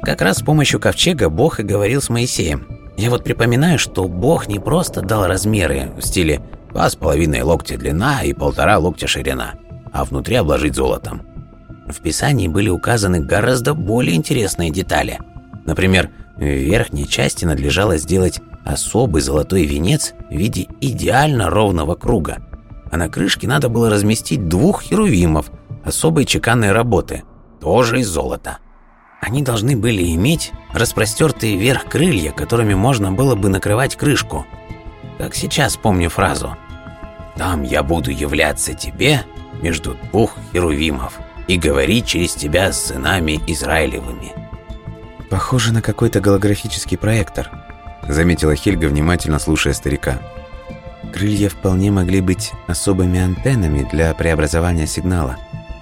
[0.03, 2.66] Как раз с помощью ковчега Бог и говорил с Моисеем.
[2.96, 7.77] Я вот припоминаю, что Бог не просто дал размеры в стиле два с половиной локтя
[7.79, 9.55] длина и полтора локтя ширина,
[9.92, 11.23] а внутри обложить золотом.
[11.88, 15.18] В Писании были указаны гораздо более интересные детали.
[15.66, 22.38] Например, в верхней части надлежало сделать особый золотой венец в виде идеально ровного круга,
[22.90, 25.51] а на крышке надо было разместить двух херувимов
[25.85, 27.25] особой чеканной работы,
[27.61, 28.59] тоже из золота.
[29.20, 34.46] Они должны были иметь распростертые вверх крылья, которыми можно было бы накрывать крышку.
[35.18, 36.57] Как сейчас помню фразу
[37.37, 39.23] «Там я буду являться тебе
[39.62, 41.18] между двух херувимов
[41.49, 44.33] и говорить через тебя с сынами Израилевыми».
[45.29, 47.51] «Похоже на какой-то голографический проектор»,—
[48.09, 50.18] заметила Хельга, внимательно слушая старика.
[51.12, 55.37] «Крылья вполне могли быть особыми антеннами для преобразования сигнала,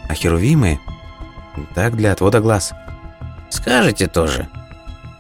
[0.09, 0.81] а херувимы—
[1.75, 2.73] так для отвода глаз».
[3.51, 4.49] Скажете тоже?»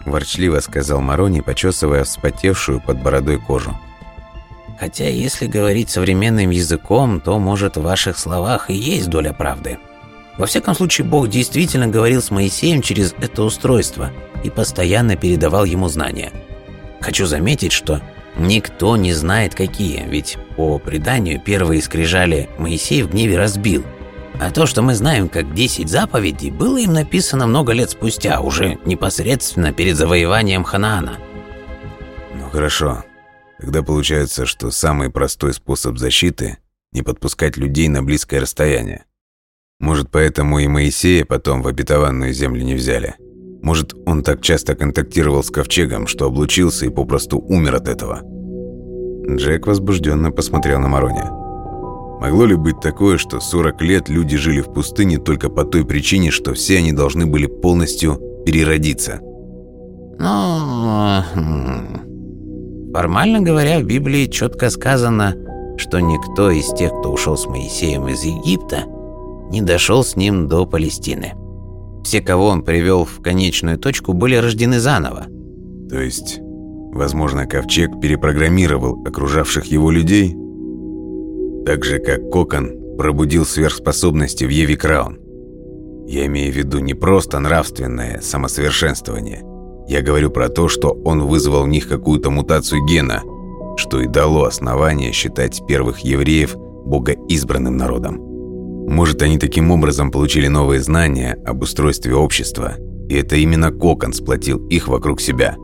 [0.04, 3.78] Ворчливо сказал Марони, почесывая вспотевшую под бородой кожу.
[4.78, 9.78] «Хотя, если говорить современным языком, то, может, в ваших словах и есть доля правды.
[10.36, 14.12] Во всяком случае, Бог действительно говорил с Моисеем через это устройство
[14.44, 16.30] и постоянно передавал ему знания.
[17.00, 18.00] Хочу заметить, что
[18.36, 23.84] никто не знает какие, ведь по преданию первые скрижали Моисей в гневе разбил–
[24.40, 28.78] а то, что мы знаем как десять заповедей, было им написано много лет спустя, уже
[28.84, 31.18] непосредственно перед завоеванием Ханаана.
[32.34, 33.04] Ну хорошо.
[33.58, 36.58] Тогда получается, что самый простой способ защиты
[36.92, 39.04] не подпускать людей на близкое расстояние.
[39.80, 43.14] Может, поэтому и Моисея потом в обетованную землю не взяли.
[43.62, 48.22] Может, он так часто контактировал с ковчегом, что облучился и попросту умер от этого.
[49.28, 51.37] Джек возбужденно посмотрел на Марони.
[52.20, 56.30] Могло ли быть такое, что 40 лет люди жили в пустыне только по той причине,
[56.30, 59.20] что все они должны были полностью переродиться?
[60.18, 61.22] Ну,
[62.92, 65.36] формально говоря, в Библии четко сказано,
[65.76, 68.84] что никто из тех, кто ушел с Моисеем из Египта,
[69.50, 71.34] не дошел с ним до Палестины.
[72.02, 75.26] Все, кого он привел в конечную точку, были рождены заново.
[75.88, 80.34] То есть, возможно, ковчег перепрограммировал окружавших его людей?
[81.68, 85.18] Так же, как Кокон пробудил сверхспособности в Еви Краун.
[86.06, 89.42] Я имею в виду не просто нравственное самосовершенствование.
[89.86, 93.22] Я говорю про то, что он вызвал в них какую-то мутацию гена,
[93.76, 98.16] что и дало основание считать первых евреев богоизбранным народом.
[98.88, 102.76] Может, они таким образом получили новые знания об устройстве общества,
[103.10, 105.54] и это именно Кокон сплотил их вокруг себя.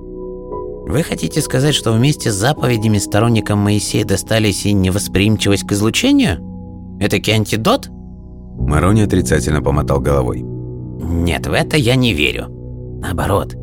[0.87, 6.39] Вы хотите сказать, что вместе с заповедями сторонникам Моисея достались и невосприимчивость к излучению?
[7.01, 7.89] Это антидот?
[8.59, 10.43] Марони отрицательно помотал головой.
[10.43, 12.47] Нет, в это я не верю.
[13.01, 13.55] Наоборот,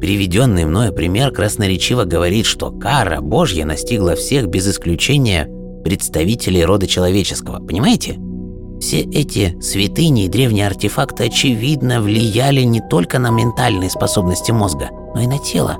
[0.00, 5.48] Приведенный мною пример красноречиво говорит, что кара Божья настигла всех без исключения
[5.84, 8.18] представителей рода человеческого, понимаете?
[8.78, 15.22] Все эти святыни и древние артефакты очевидно влияли не только на ментальные способности мозга, но
[15.22, 15.78] и на тело.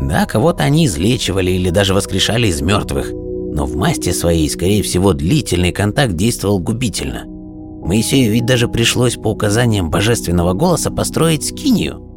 [0.00, 5.12] Да, кого-то они излечивали или даже воскрешали из мертвых, но в масти своей, скорее всего,
[5.12, 7.24] длительный контакт действовал губительно.
[7.26, 12.06] Моисею ведь даже пришлось по указаниям божественного голоса построить скинию–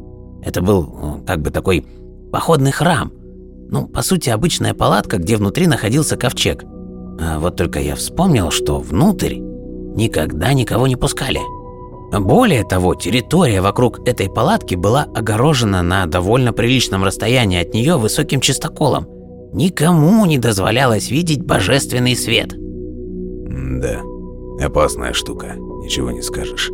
[0.44, 1.86] это был э, как бы такой
[2.30, 3.12] походный храм.
[3.70, 6.64] Ну, по сути, обычная палатка, где внутри находился ковчег.
[7.20, 11.40] А вот только я вспомнил, что внутрь никогда никого не пускали.
[12.20, 18.40] Более того, территория вокруг этой палатки была огорожена на довольно приличном расстоянии от нее высоким
[18.40, 19.06] чистоколом.
[19.52, 22.54] Никому не дозволялось видеть божественный свет.
[23.80, 24.00] Да,
[24.60, 26.70] опасная штука, ничего не скажешь.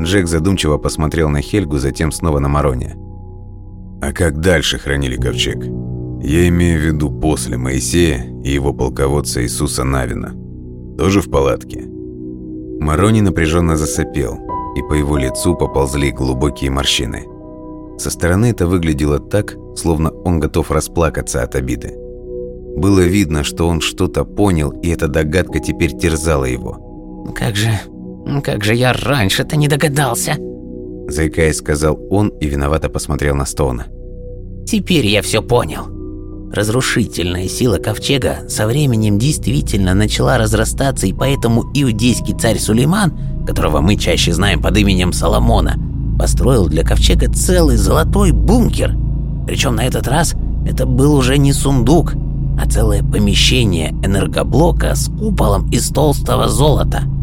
[0.00, 2.96] Джек задумчиво посмотрел на Хельгу, затем снова на Мароне.
[4.02, 5.64] «А как дальше хранили ковчег?
[6.22, 10.34] Я имею в виду после Моисея и его полководца Иисуса Навина.
[10.98, 11.93] Тоже в палатке?»
[12.80, 14.38] Марони напряженно засопел,
[14.76, 17.24] и по его лицу поползли глубокие морщины.
[17.98, 21.94] Со стороны это выглядело так, словно он готов расплакаться от обиды.
[22.76, 27.32] Было видно, что он что-то понял, и эта догадка теперь терзала его.
[27.34, 27.70] «Как же
[28.42, 30.36] «Как же я раньше-то не догадался!»
[31.08, 33.86] Заикаясь, сказал он и виновато посмотрел на Стоуна.
[34.66, 35.82] «Теперь я все понял.
[36.54, 43.96] Разрушительная сила Ковчега со временем действительно начала разрастаться, и поэтому иудейский царь Сулейман, которого мы
[43.96, 45.76] чаще знаем под именем Соломона,
[46.18, 48.96] построил для Ковчега целый золотой бункер.
[49.46, 52.14] Причем на этот раз это был уже не сундук,
[52.56, 57.02] а целое помещение энергоблока с куполом из толстого золота–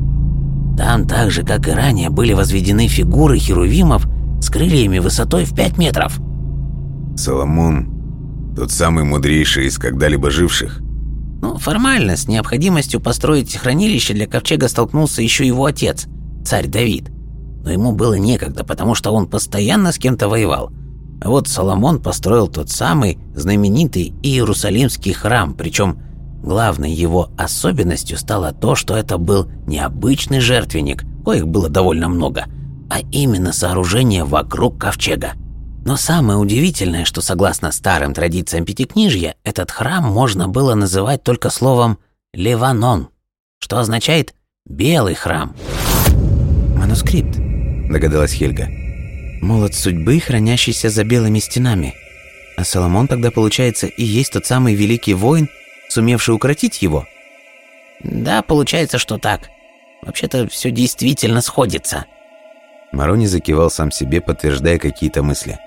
[0.82, 4.08] там так же, как и ранее, были возведены фигуры херувимов
[4.42, 6.20] с крыльями высотой в 5 метров.
[7.16, 8.01] Соломон,
[8.56, 10.80] тот самый мудрейший из когда-либо живших?
[11.42, 16.06] Ну, формально, с необходимостью построить хранилище для ковчега столкнулся еще его отец,
[16.46, 17.10] царь Давид.
[17.64, 20.72] Но ему было некогда, потому что он постоянно с кем-то воевал.
[21.24, 26.00] А вот Соломон построил тот самый знаменитый Иерусалимский храм, причем
[26.44, 32.46] Главной его особенностью стало то, что это был не обычный жертвенник, коих было довольно много,
[32.90, 35.34] а именно сооружение вокруг ковчега.
[35.84, 41.98] Но самое удивительное, что согласно старым традициям Пятикнижья, этот храм можно было называть только словом
[42.34, 43.10] «Леванон»,
[43.60, 45.56] что означает «белый храм».
[46.76, 47.36] «Манускрипт»,—
[47.90, 48.70] догадалась Хельга.
[49.42, 51.96] «Молот судьбы, хранящийся за белыми стенами.
[52.58, 55.50] А Соломон тогда, получается, и есть тот самый великий воин,
[55.90, 57.08] сумевший укротить его?
[58.04, 59.50] Да, получается, что так.
[60.04, 62.06] Вообще-то все действительно сходится.
[62.92, 65.58] Марони закивал сам себе, подтверждая какие-то мысли.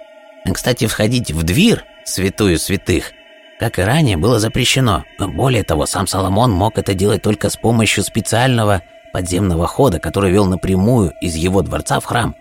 [0.52, 3.12] Кстати, входить в дверь, святую святых,
[3.58, 5.04] как и ранее, было запрещено.
[5.18, 8.82] Более того, сам Соломон мог это делать только с помощью специального
[9.12, 12.34] подземного хода, который вел напрямую из его дворца в храм.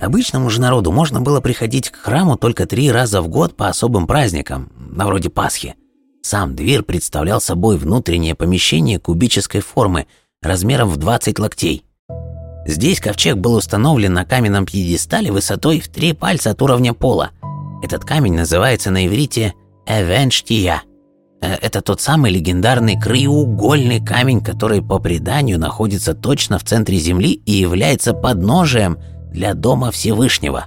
[0.00, 4.06] Обычному же народу можно было приходить к храму только три раза в год по особым
[4.06, 5.74] праздникам, на вроде Пасхи.
[6.22, 10.06] Сам дверь представлял собой внутреннее помещение кубической формы
[10.42, 11.85] размером в 20 локтей.
[12.66, 17.30] Здесь ковчег был установлен на каменном пьедестале высотой в три пальца от уровня пола.
[17.82, 19.54] Этот камень называется на иврите
[19.86, 20.82] «Эвенштия».
[21.40, 27.40] Э, это тот самый легендарный краеугольный камень, который по преданию находится точно в центре Земли
[27.46, 28.98] и является подножием
[29.30, 30.66] для Дома Всевышнего.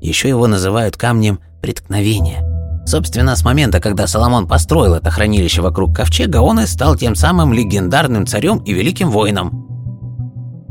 [0.00, 2.46] Еще его называют камнем преткновения.
[2.86, 7.52] Собственно, с момента, когда Соломон построил это хранилище вокруг ковчега, он и стал тем самым
[7.52, 9.71] легендарным царем и великим воином.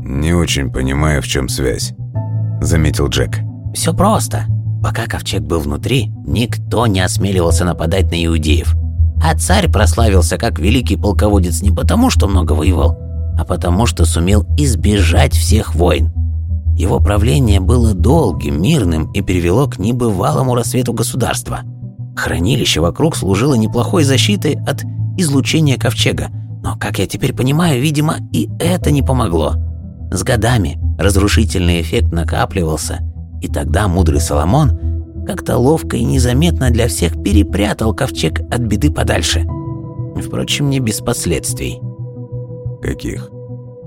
[0.04, 1.94] «Не очень понимаю, в чем связь»,—
[2.60, 3.38] заметил Джек.
[3.72, 4.46] «Все просто.
[4.82, 8.74] Пока ковчег был внутри, никто не осмеливался нападать на иудеев.
[9.22, 12.98] А царь прославился как великий полководец не потому, что много воевал,
[13.38, 16.12] а потому, что сумел избежать всех войн.
[16.76, 21.60] Его правление было долгим, мирным и привело к небывалому рассвету государства.
[22.16, 24.82] Хранилище вокруг служило неплохой защитой от
[25.16, 26.28] излучения ковчега,
[26.62, 29.54] но, как я теперь понимаю, видимо, и это не помогло.
[30.12, 33.00] С годами разрушительный эффект накапливался,
[33.40, 39.46] и тогда мудрый Соломон как-то ловко и незаметно для всех перепрятал ковчег от беды подальше.
[40.22, 41.80] Впрочем, не без последствий.
[42.82, 43.30] Каких?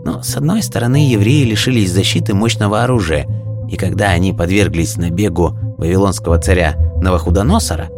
[0.03, 3.27] Но, с одной стороны, евреи лишились защиты мощного оружия,
[3.69, 7.89] и когда они подверглись набегу вавилонского царя Новохудоносора,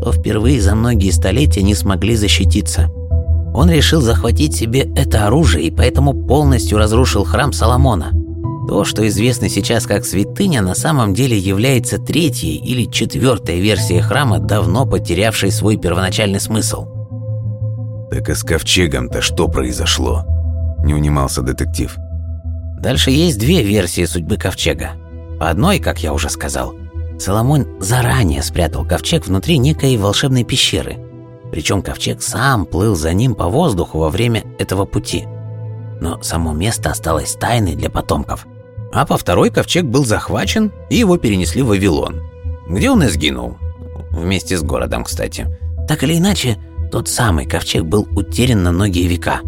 [0.00, 2.88] то впервые за многие столетия не смогли защититься.
[3.54, 8.10] Он решил захватить себе это оружие и поэтому полностью разрушил храм Соломона.
[8.66, 14.40] То, что известно сейчас как святыня, на самом деле является третьей или четвертой версией храма,
[14.40, 16.88] давно потерявшей свой первоначальный смысл.
[18.10, 20.24] «Так и с ковчегом-то что произошло?»–
[20.84, 21.94] не унимался детектив.
[22.80, 24.92] Дальше есть две версии судьбы ковчега.
[25.38, 26.74] По одной, как я уже сказал,
[27.20, 30.96] Соломон заранее спрятал ковчег внутри некой волшебной пещеры–
[31.54, 35.24] причем ковчег сам плыл за ним по воздуху во время этого пути.
[36.00, 38.44] Но само место осталось тайной для потомков.
[38.92, 42.20] А по второй ковчег был захвачен, и его перенесли в Вавилон,
[42.68, 43.56] где он и сгинул.
[44.10, 45.46] Вместе с городом, кстати.
[45.86, 46.58] Так или иначе,
[46.90, 49.38] тот самый ковчег был утерян на многие века.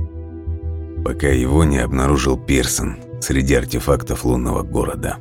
[1.05, 5.17] Пока его не обнаружил Пирсон среди артефактов лунного города.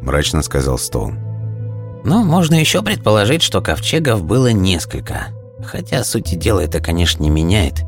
[0.00, 1.16] Мрачно сказал Стоун.
[2.04, 5.28] Ну, можно еще предположить, что ковчегов было несколько,
[5.64, 7.84] Хотя сути дела это, конечно, не меняет,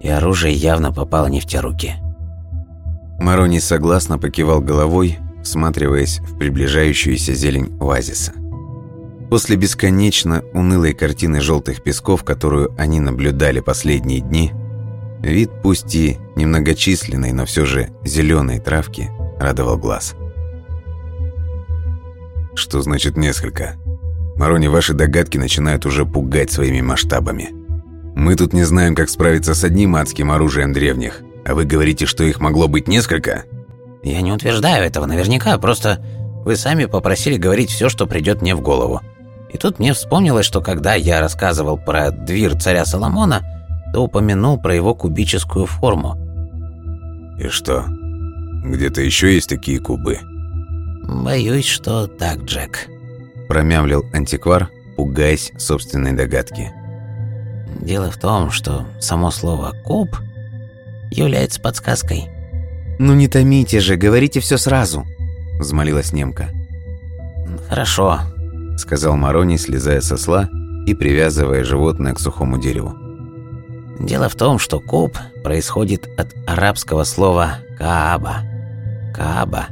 [0.00, 1.94] и оружие явно попало не в те руки.
[3.18, 8.32] Марони согласно покивал головой, всматриваясь в приближающуюся зелень оазиса.
[9.30, 14.52] После бесконечно унылой картины желтых песков, которую они наблюдали последние дни,
[15.22, 20.14] вид пусть и немногочисленной, но все же зеленой травки радовал глаз.
[22.54, 23.76] «Что значит несколько?»
[24.36, 27.50] Марони, ваши догадки начинают уже пугать своими масштабами.
[28.14, 32.24] Мы тут не знаем, как справиться с одним адским оружием древних, а вы говорите, что
[32.24, 33.44] их могло быть несколько?
[34.02, 36.04] Я не утверждаю этого наверняка, просто
[36.44, 39.00] вы сами попросили говорить все, что придет мне в голову.
[39.52, 43.42] И тут мне вспомнилось, что когда я рассказывал про дверь царя Соломона,
[43.92, 46.16] то упомянул про его кубическую форму.
[47.38, 47.84] И что?
[48.64, 50.18] Где-то еще есть такие кубы?
[51.02, 52.88] Боюсь, что так, Джек
[53.52, 56.72] промямлил антиквар, пугаясь собственной догадки.
[57.82, 60.08] Дело в том, что само слово «куб»
[61.10, 62.30] является подсказкой.
[62.98, 65.04] «Ну не томите же, говорите все сразу»,–
[65.58, 66.48] взмолилась немка.
[67.68, 68.20] «Хорошо»,–
[68.78, 70.48] сказал Марони, слезая со сла
[70.86, 72.94] и привязывая животное к сухому дереву.
[74.00, 78.44] «Дело в том, что куб происходит от арабского слова «кааба».
[79.14, 79.66] «Кааба»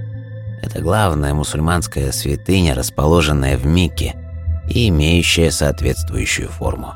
[0.62, 4.14] Это главная мусульманская святыня, расположенная в Мекке
[4.68, 6.94] и имеющая соответствующую форму.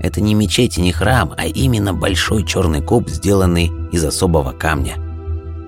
[0.00, 4.96] Это не мечеть и не храм, а именно большой черный куб, сделанный из особого камня.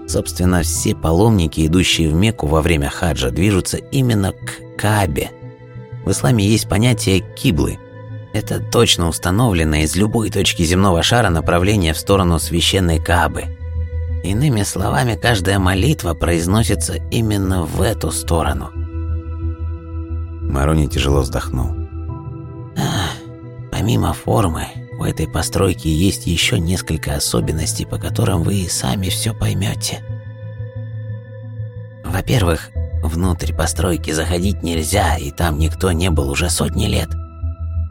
[0.08, 5.30] Собственно, все паломники, идущие в Мекку во время хаджа, движутся именно к Каабе.
[6.04, 7.78] В исламе есть понятие киблы.
[8.32, 13.58] Это точно установленное из любой точки земного шара направление в сторону священной Каабы–
[14.22, 18.70] Иными словами, каждая молитва произносится именно в эту сторону.
[20.42, 21.74] Марони тяжело вздохнул.
[22.76, 23.16] Ах,
[23.72, 24.66] помимо формы,
[24.98, 30.04] у этой постройки есть еще несколько особенностей, по которым вы и сами все поймете.
[32.04, 32.70] Во-первых,
[33.02, 37.08] внутрь постройки заходить нельзя, и там никто не был уже сотни лет.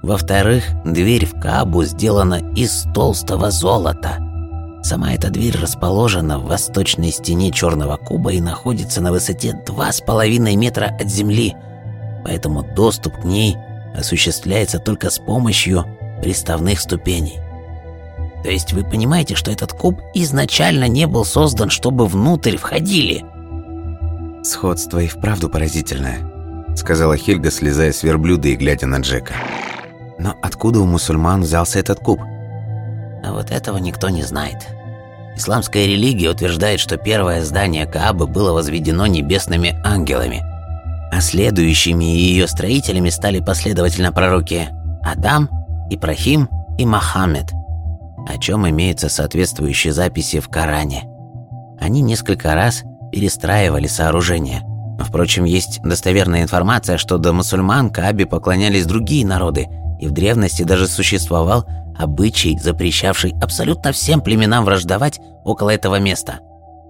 [0.01, 4.17] Во-вторых, дверь в Кабу сделана из толстого золота–
[4.83, 10.85] Сама эта дверь расположена в восточной стене черного куба и находится на высоте 2,5 метра
[10.99, 11.55] от земли,
[12.25, 13.57] поэтому доступ к ней
[13.95, 15.85] осуществляется только с помощью
[16.21, 17.39] приставных ступеней.
[18.43, 23.23] То есть вы понимаете, что этот куб изначально не был создан, чтобы внутрь входили?
[24.43, 26.19] Сходство и вправду поразительное,
[26.75, 29.35] сказала Хельга, слезая с верблюда и глядя на Джека.
[30.17, 32.19] Но откуда у мусульман взялся этот куб?
[33.23, 34.67] А вот этого никто не знает.
[35.35, 40.43] Исламская религия утверждает, что первое здание Каабы было возведено небесными ангелами,
[41.11, 44.69] а следующими ее строителями стали последовательно пророки
[45.03, 45.49] Адам,
[45.89, 47.51] Ибрахим и Мохаммед,
[48.27, 51.03] о чем имеются соответствующие записи в Коране.
[51.79, 54.61] Они несколько раз перестраивали сооружение.
[54.99, 59.67] Впрочем, есть достоверная информация, что до мусульман Каабе поклонялись другие народы,
[60.01, 61.65] и в древности даже существовал
[61.97, 66.39] обычай, запрещавший абсолютно всем племенам враждовать около этого места.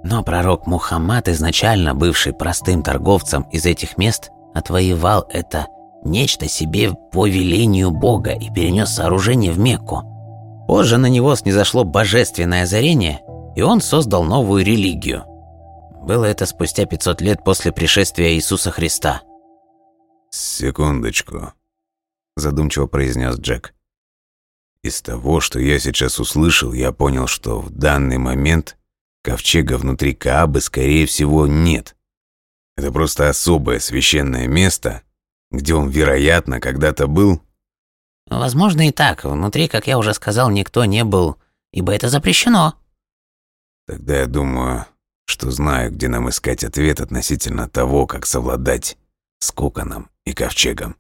[0.04, 5.68] Но пророк Мухаммад, изначально бывший простым торговцем из этих мест, отвоевал это
[6.04, 10.04] нечто себе по велению Бога и перенес сооружение в Мекку.
[10.68, 13.22] Позже на него снизошло божественное озарение,
[13.56, 15.26] и он создал новую религию.
[16.02, 19.22] Было это спустя 500 лет после пришествия Иисуса Христа.
[20.32, 21.52] «Секундочку»,–
[22.36, 23.74] задумчиво произнес Джек.
[24.84, 28.78] Из того, что я сейчас услышал, я понял, что в данный момент
[29.24, 31.96] ковчега внутри Каабы, скорее всего, нет.
[32.76, 35.04] Это просто особое священное место,
[35.52, 37.42] где он, вероятно, когда-то был.
[38.28, 39.24] Возможно и так.
[39.24, 41.38] Внутри, как я уже сказал, никто не был,
[41.74, 42.76] ибо это запрещено.
[43.86, 44.86] Тогда я думаю,
[45.26, 48.98] что знаю, где нам искать ответ относительно того, как совладать
[49.40, 50.96] с коконом и ковчегом.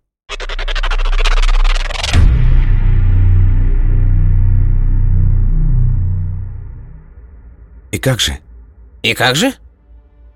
[7.91, 8.39] «И как же?»
[9.03, 9.53] «И как же?»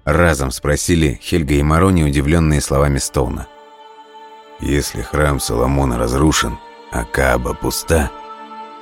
[0.03, 3.47] Разом спросили Хельга и Марони, удивленные словами Стоуна.
[4.59, 6.57] «Если храм Соломона разрушен,
[6.91, 8.11] а Кааба пуста,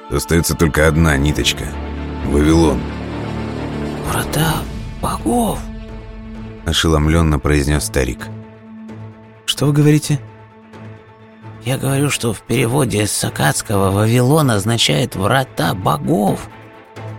[0.10, 1.66] то остается только одна ниточка–
[2.26, 2.82] Вавилон».
[4.10, 4.56] «Врата
[5.02, 5.60] богов!»–
[6.66, 8.28] ошеломленно произнес старик.
[9.46, 10.20] «Что вы говорите?»
[11.64, 16.50] «Я говорю, что в переводе с сакатского «Вавилон» означает «врата богов».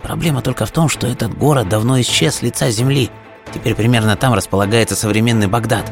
[0.05, 3.11] Проблема только в том, что этот город давно исчез с лица земли.
[3.55, 5.91] Теперь примерно там располагается современный Багдад.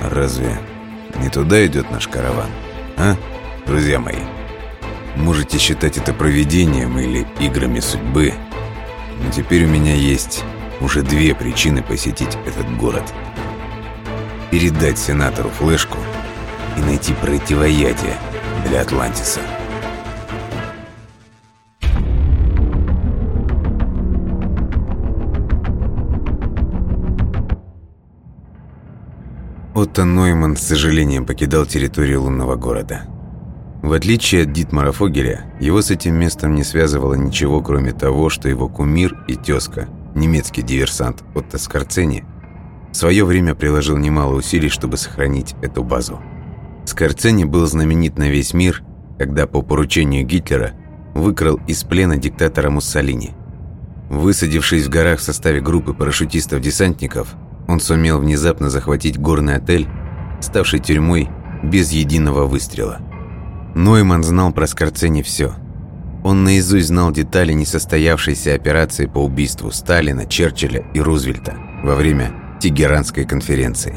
[0.00, 0.56] Разве
[1.16, 2.48] не туда идет наш караван,
[2.96, 3.16] а,
[3.66, 4.20] друзья мои?
[5.16, 8.34] Можете считать это провидением или играми судьбы,
[9.20, 10.44] но теперь у меня есть
[10.80, 13.12] уже две причины посетить этот город.
[14.52, 15.98] Передать сенатору флешку
[16.76, 18.16] и найти противоядие
[18.68, 19.40] для Атлантиса.
[29.76, 33.02] Отто Нойман с сожалением покидал территорию лунного города.
[33.82, 38.48] В отличие от Дитмара Фогеля, его с этим местом не связывало ничего, кроме того, что
[38.48, 42.24] его кумир и тезка, немецкий диверсант Отто Скорцени,
[42.90, 46.22] в свое время приложил немало усилий, чтобы сохранить эту базу.
[46.86, 48.82] Скорцени был знаменит на весь мир,
[49.18, 50.72] когда по поручению Гитлера
[51.12, 53.34] выкрал из плена диктатора Муссолини.
[54.08, 57.36] Высадившись в горах в составе группы парашютистов-десантников,
[57.68, 59.88] он сумел внезапно захватить горный отель,
[60.40, 61.28] ставший тюрьмой
[61.62, 63.00] без единого выстрела.
[63.74, 65.54] Нойман знал про Скорцени все.
[66.24, 73.24] Он наизусть знал детали несостоявшейся операции по убийству Сталина, Черчилля и Рузвельта во время Тегеранской
[73.24, 73.96] конференции.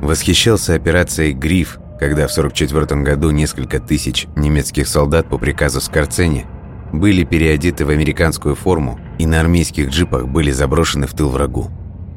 [0.00, 6.46] Восхищался операцией «Гриф», когда в 1944 году несколько тысяч немецких солдат по приказу Скорцени
[6.92, 11.70] были переодеты в американскую форму и на армейских джипах были заброшены в тыл врагу.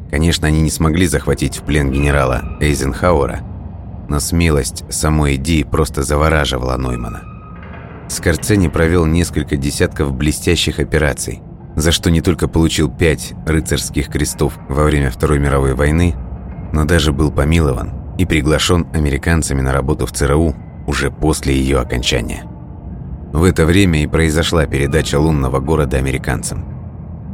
[0.09, 3.41] Конечно, они не смогли захватить в плен генерала Эйзенхауэра,
[4.07, 7.23] но смелость самой идеи просто завораживала Ноймана.
[8.07, 11.43] Скорцени провел несколько десятков блестящих операций,
[11.75, 16.15] за что не только получил пять рыцарских крестов во время Второй мировой войны,
[16.73, 20.55] но даже был помилован и приглашен американцами на работу в ЦРУ
[20.87, 22.45] уже после ее окончания.
[23.31, 26.65] В это время и произошла передача лунного города американцам–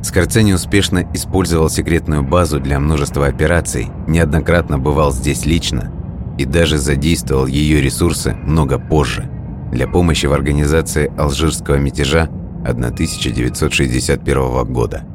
[0.05, 5.91] Скорцени успешно использовал секретную базу для множества операций, неоднократно бывал здесь лично
[6.37, 9.27] и даже задействовал ее ресурсы много позже
[9.71, 12.29] для помощи в организации алжирского мятежа
[12.63, 15.05] 1961 года.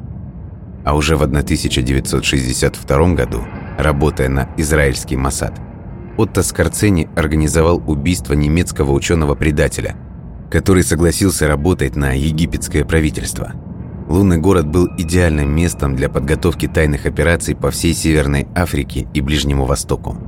[0.84, 3.44] А уже в 1962 году,
[3.78, 5.52] работая на израильский Масад,
[6.16, 9.94] Отто Скорцени организовал убийство немецкого ученого-предателя,
[10.50, 13.52] который согласился работать на египетское правительство–
[14.10, 19.66] Лунный город был идеальным местом для подготовки тайных операций по всей Северной Африке и Ближнему
[19.66, 20.18] Востоку.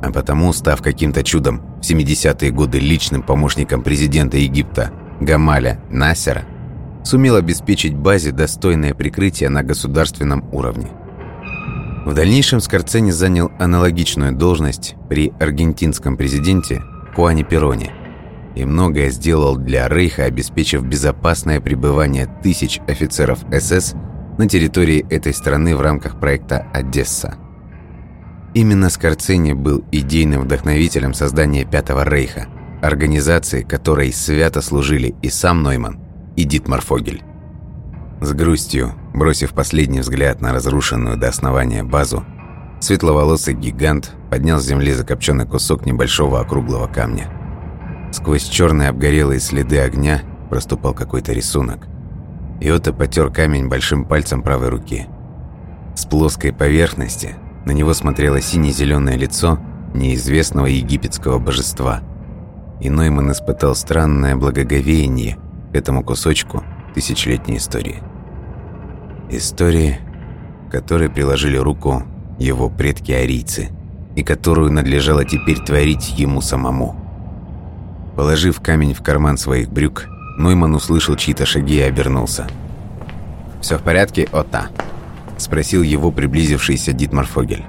[0.00, 6.44] А потому, став каким-то чудом в 70-е годы личным помощником президента Египта Гамаля Насера,
[7.02, 10.86] сумел обеспечить базе достойное прикрытие на государственном уровне.
[12.04, 16.80] В дальнейшем Скорцени занял аналогичную должность при аргентинском президенте
[17.16, 17.90] Хуане Пероне
[18.56, 23.94] и многое сделал для Рейха, обеспечив безопасное пребывание тысяч офицеров СС
[24.38, 27.36] на территории этой страны в рамках проекта «Одесса».
[28.54, 32.46] Именно Скорцени был идейным вдохновителем создания Пятого Рейха,
[32.80, 36.00] организации, которой свято служили и сам Нойман,
[36.36, 37.22] и Дитмар Фогель.
[38.22, 42.24] С грустью, бросив последний взгляд на разрушенную до основания базу,
[42.80, 47.35] светловолосый гигант поднял с земли закопченный кусок небольшого округлого камня.
[48.12, 51.86] Сквозь черные обгорелые следы огня проступал какой-то рисунок.
[52.60, 55.06] Иота потер камень большим пальцем правой руки.
[55.94, 57.34] С плоской поверхности
[57.64, 59.58] на него смотрело сине-зеленое лицо
[59.94, 62.02] неизвестного египетского божества.
[62.80, 65.38] И Нойман испытал странное благоговение
[65.72, 66.62] к этому кусочку
[66.94, 68.02] тысячелетней истории.
[69.30, 69.98] Истории,
[70.70, 72.02] которой приложили руку
[72.38, 73.70] его предки-арийцы,
[74.14, 77.05] и которую надлежало теперь творить ему самому.
[78.16, 80.06] Положив камень в карман своих брюк,
[80.38, 82.46] Нойман услышал чьи-то шаги и обернулся.
[83.60, 84.68] «Все в порядке, Отта?»–
[85.38, 87.64] спросил его приблизившийся Дитмар Фогель.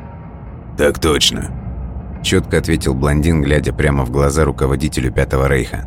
[0.78, 1.52] «Так точно»,–
[2.24, 5.86] четко ответил блондин, глядя прямо в глаза руководителю Пятого Рейха.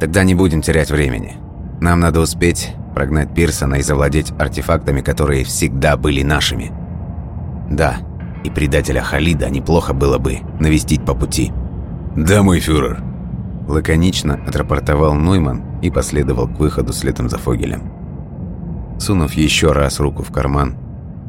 [0.00, 1.36] «Тогда не будем терять времени.
[1.80, 6.72] Нам надо успеть прогнать Пирсона и завладеть артефактами, которые всегда были нашими.
[7.70, 7.98] Да,
[8.44, 11.52] и предателя Халида неплохо было бы навестить по пути».
[12.16, 13.02] «Да, мой фюрер»,–
[13.66, 17.92] лаконично отрапортовал Нойман и последовал к выходу следом за Фогелем.
[18.98, 20.76] Сунув еще раз руку в карман,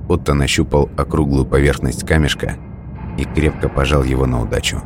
[0.07, 2.55] Отто нащупал округлую поверхность камешка
[3.17, 4.81] и крепко пожал его на удачу.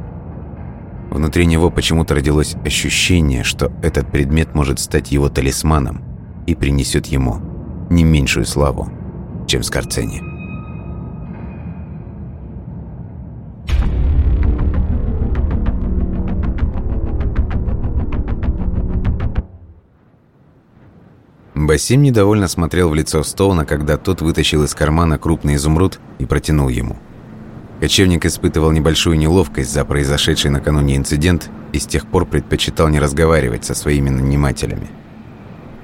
[1.12, 6.02] Внутри него почему-то родилось ощущение, что этот предмет может стать его талисманом
[6.48, 7.40] и принесет ему
[7.90, 8.90] не меньшую славу,
[9.46, 10.31] чем Скорцени.
[21.68, 26.70] Басим недовольно смотрел в лицо Стоуна, когда тот вытащил из кармана крупный изумруд и протянул
[26.70, 26.98] ему.
[27.80, 33.66] Кочевник испытывал небольшую неловкость за произошедший накануне инцидент и с тех пор предпочитал не разговаривать
[33.66, 34.88] со своими нанимателями.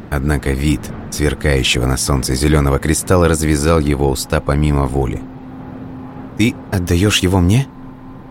[0.10, 5.22] Однако вид сверкающего на солнце зеленого кристалла развязал его уста помимо воли.
[6.38, 7.68] «Ты отдаешь его мне?»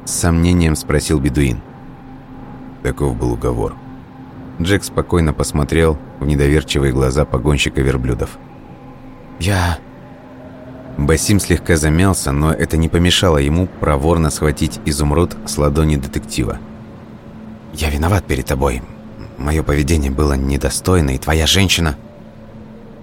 [0.05, 1.61] С сомнением спросил бедуин.
[2.83, 3.75] Таков был уговор.
[4.61, 8.39] Джек спокойно посмотрел в недоверчивые глаза погонщика верблюдов.
[9.39, 9.79] «Я...»
[10.97, 16.59] Басим слегка замялся, но это не помешало ему проворно схватить изумруд с ладони детектива.
[17.75, 18.83] «Я виноват перед тобой.
[19.37, 21.97] Мое поведение было недостойно, и твоя женщина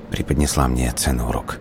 [0.09, 1.59] преподнесла мне ценный урок».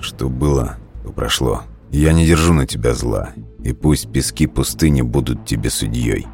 [0.00, 1.62] «Что было, то прошло.
[1.90, 3.30] Я не держу на тебя зла,
[3.62, 6.26] и пусть пески пустыни будут тебе судьей».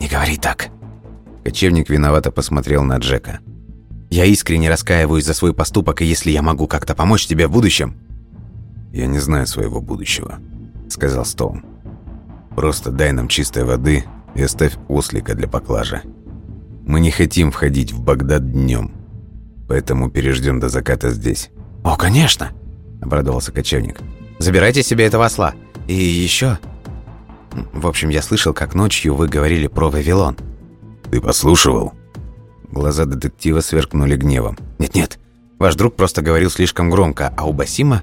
[0.00, 0.70] «Не говори так»,
[1.44, 3.40] Кочевник виновато посмотрел на Джека.
[4.10, 7.94] «Я искренне раскаиваюсь за свой поступок, и если я могу как-то помочь тебе в будущем...»
[8.92, 10.38] «Я не знаю своего будущего»,—
[10.88, 11.64] сказал Стоун.
[12.56, 16.02] «Просто дай нам чистой воды и оставь ослика для поклажа.
[16.86, 18.92] Мы не хотим входить в Багдад днем,
[19.68, 21.50] поэтому переждем до заката здесь».
[21.84, 22.50] «О, конечно!»—
[23.00, 24.00] обрадовался кочевник.
[24.38, 25.54] «Забирайте себе этого осла.
[25.86, 26.58] И еще...»
[27.72, 30.36] «В общем, я слышал, как ночью вы говорили про Вавилон».
[31.10, 31.92] «Ты послушивал?»
[32.70, 34.56] Глаза детектива сверкнули гневом.
[34.78, 35.18] «Нет-нет,
[35.58, 38.02] ваш друг просто говорил слишком громко, а у Басима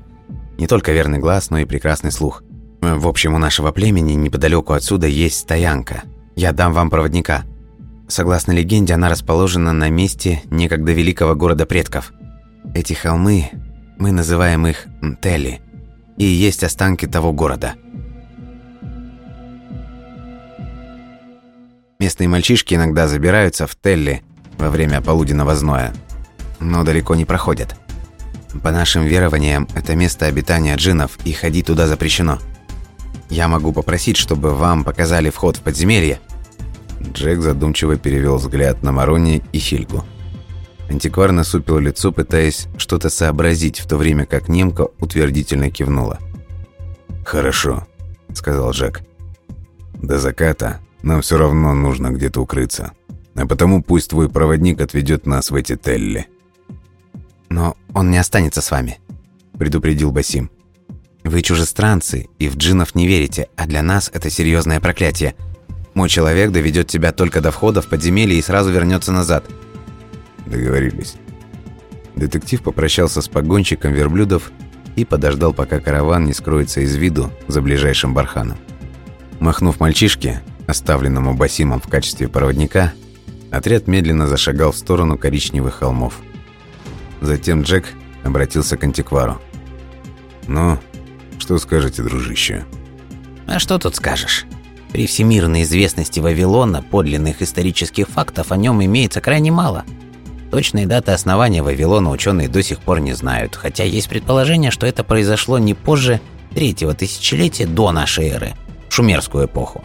[0.57, 2.43] не только верный глаз, но и прекрасный слух.
[2.81, 6.03] В общем, у нашего племени неподалеку отсюда есть стоянка.
[6.35, 7.43] Я дам вам проводника.
[8.07, 12.11] Согласно легенде, она расположена на месте некогда великого города предков.
[12.73, 13.49] Эти холмы,
[13.97, 14.85] мы называем их
[15.21, 15.61] Тели,
[16.17, 17.75] и есть останки того города».
[21.99, 24.21] Местные мальчишки иногда забираются в Телли
[24.57, 25.93] во время полуденного зноя,
[26.59, 27.75] но далеко не проходят.
[28.61, 32.39] По нашим верованиям, это место обитания джинов, и ходить туда запрещено.
[33.29, 36.19] Я могу попросить, чтобы вам показали вход в подземелье».
[37.13, 40.05] Джек задумчиво перевел взгляд на Марони и Хильгу.
[40.89, 46.19] Антиквар насупил лицо, пытаясь что-то сообразить, в то время как немка утвердительно кивнула.
[47.25, 47.85] «Хорошо»,—
[48.33, 49.01] сказал Джек.
[50.01, 52.91] «До заката нам все равно нужно где-то укрыться.
[53.35, 56.27] А потому пусть твой проводник отведет нас в эти телли».
[57.49, 58.99] «Но он не останется с вами»,—
[59.57, 60.51] предупредил Басим.
[61.23, 65.35] «Вы чужестранцы и в джинов не верите, а для нас это серьезное проклятие.
[65.93, 69.45] Мой человек доведет тебя только до входа в подземелье и сразу вернется назад».
[70.45, 71.15] Договорились.
[72.15, 74.51] Детектив попрощался с погонщиком верблюдов
[74.95, 78.57] и подождал, пока караван не скроется из виду за ближайшим барханом.
[79.39, 82.93] Махнув мальчишке, оставленному Басимом в качестве проводника,
[83.49, 86.19] отряд медленно зашагал в сторону коричневых холмов.
[87.21, 87.85] Затем Джек
[88.23, 89.41] обратился к антиквару.
[90.47, 90.77] «Ну,
[91.39, 92.65] что скажете, дружище?»
[93.47, 94.45] «А что тут скажешь?»
[94.91, 99.85] При всемирной известности Вавилона подлинных исторических фактов о нем имеется крайне мало.
[100.49, 105.03] Точные даты основания Вавилона ученые до сих пор не знают, хотя есть предположение, что это
[105.03, 106.21] произошло не позже
[106.53, 108.53] третьего тысячелетия до нашей эры,
[108.89, 109.83] шумерскую эпоху.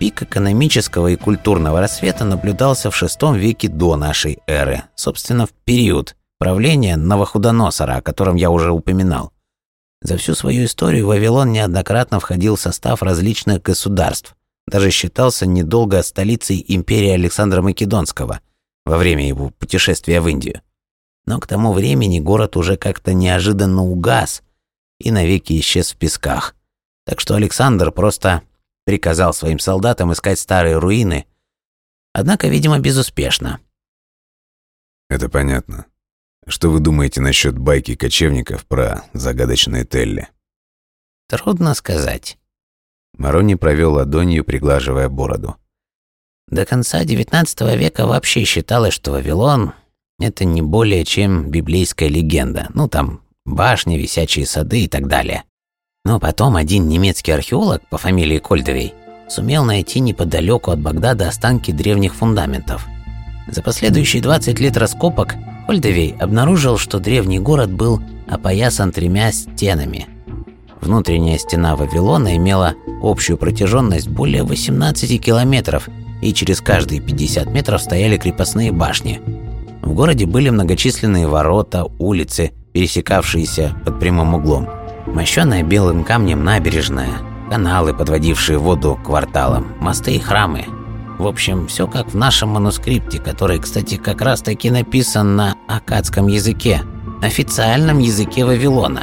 [0.00, 6.16] Пик экономического и культурного рассвета наблюдался в VI веке до нашей эры, собственно, в период
[6.38, 9.34] правления Новохудоносора, о котором я уже упоминал.
[10.00, 14.36] За всю свою историю Вавилон неоднократно входил в состав различных государств,
[14.66, 18.40] даже считался недолго столицей империи Александра Македонского
[18.86, 20.62] во время его путешествия в Индию.
[21.26, 24.42] Но к тому времени город уже как-то неожиданно угас
[24.98, 26.56] и навеки исчез в песках.
[27.04, 28.40] Так что Александр просто
[28.90, 31.26] приказал своим солдатам искать старые руины,
[32.12, 33.60] однако, видимо, безуспешно.
[35.08, 35.86] «Это понятно.
[36.48, 40.28] Что вы думаете насчет байки кочевников про загадочные Телли?
[41.28, 42.36] Трудно сказать.
[43.16, 45.54] Марони провел ладонью, приглаживая бороду.
[46.48, 49.74] До конца XIX века вообще считалось, что Вавилон–
[50.18, 52.66] это не более чем библейская легенда.
[52.74, 55.44] Ну, там башни, висячие сады и так далее.
[56.04, 58.94] Но потом один немецкий археолог по фамилии Кольдовей
[59.28, 62.86] сумел найти неподалеку от Багдада останки древних фундаментов.
[63.48, 65.34] За последующие 20 лет раскопок
[65.68, 70.06] Ольдовей обнаружил, что древний город был опоясан тремя стенами.
[70.80, 75.88] Внутренняя стена Вавилона имела общую протяженность более 18 километров,
[76.22, 79.20] и через каждые 50 метров стояли крепостные башни.
[79.82, 84.68] В городе были многочисленные ворота, улицы, пересекавшиеся под прямым углом,
[85.14, 87.18] мощенная белым камнем набережная,
[87.50, 90.66] каналы, подводившие воду к кварталам, мосты и храмы–
[91.20, 96.28] в общем, все как в нашем манускрипте, который, кстати, как раз таки написан на акадском
[96.28, 96.80] языке,
[97.20, 99.02] официальном языке Вавилона.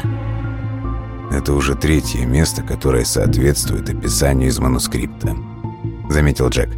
[1.31, 5.37] Это уже третье место, которое соответствует описанию из манускрипта,
[6.09, 6.71] заметил Джек.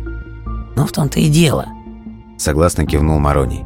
[0.76, 1.68] Ну в том-то и дело.
[2.38, 3.64] Согласно кивнул Мароний.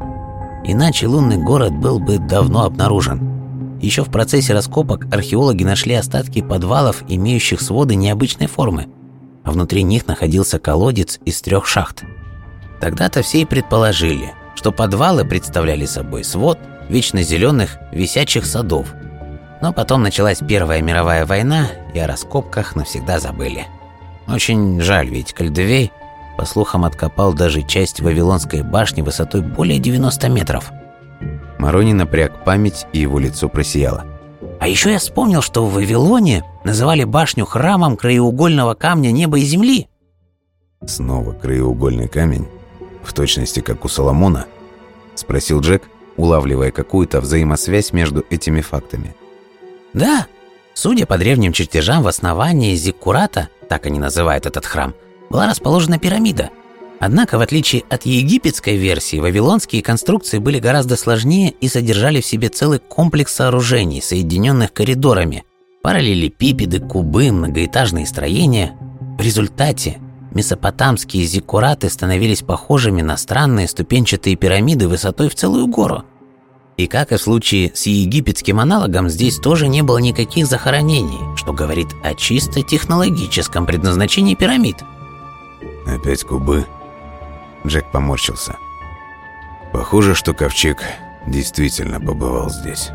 [0.62, 3.43] Иначе лунный город был бы давно обнаружен.
[3.80, 8.86] Еще в процессе раскопок археологи нашли остатки подвалов, имеющих своды необычной формы–
[9.44, 12.02] а внутри них находился колодец из трех шахт.
[12.80, 16.58] Тогда-то все и предположили, что подвалы представляли собой свод
[16.88, 18.92] вечно зеленых висячих садов.
[19.62, 23.66] Но потом началась Первая мировая война, и о раскопках навсегда забыли.
[24.26, 25.92] Очень жаль, ведь Кальдевей,
[26.36, 30.72] по слухам, откопал даже часть Вавилонской башни высотой более 90 метров.
[31.64, 34.04] Марони напряг память, и его лицо просияло.
[34.60, 39.88] А еще я вспомнил, что в Вавилоне называли башню храмом краеугольного камня неба и земли.
[40.86, 42.46] Снова краеугольный камень?
[43.02, 44.44] В точности, как у Соломона?
[45.14, 45.84] Спросил Джек,
[46.18, 49.16] улавливая какую-то взаимосвязь между этими фактами.
[49.94, 50.26] Да,
[50.74, 54.92] судя по древним чертежам, в основании Зиккурата, так они называют этот храм,
[55.30, 56.50] была расположена пирамида–
[57.04, 62.48] Однако, в отличие от египетской версии, вавилонские конструкции были гораздо сложнее и содержали в себе
[62.48, 65.44] целый комплекс сооружений, соединенных коридорами,
[65.82, 68.72] параллелепипеды, кубы, многоэтажные строения.
[69.18, 69.98] В результате
[70.32, 76.04] месопотамские зиккураты становились похожими на странные ступенчатые пирамиды высотой в целую гору.
[76.78, 81.52] И как и в случае с египетским аналогом, здесь тоже не было никаких захоронений, что
[81.52, 84.76] говорит о чисто технологическом предназначении пирамид.
[85.86, 86.64] «Опять кубы?»
[87.66, 88.56] Джек поморщился.
[89.72, 90.82] Похоже, что ковчег
[91.26, 92.90] действительно побывал здесь.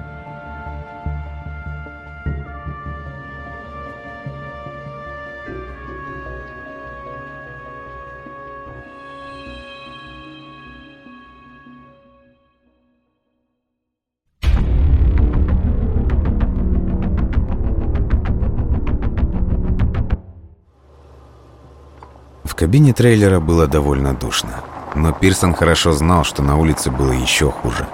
[22.59, 24.61] Кабине трейлера было довольно душно.
[24.93, 27.87] Но Пирсон хорошо знал, что на улице было еще хуже.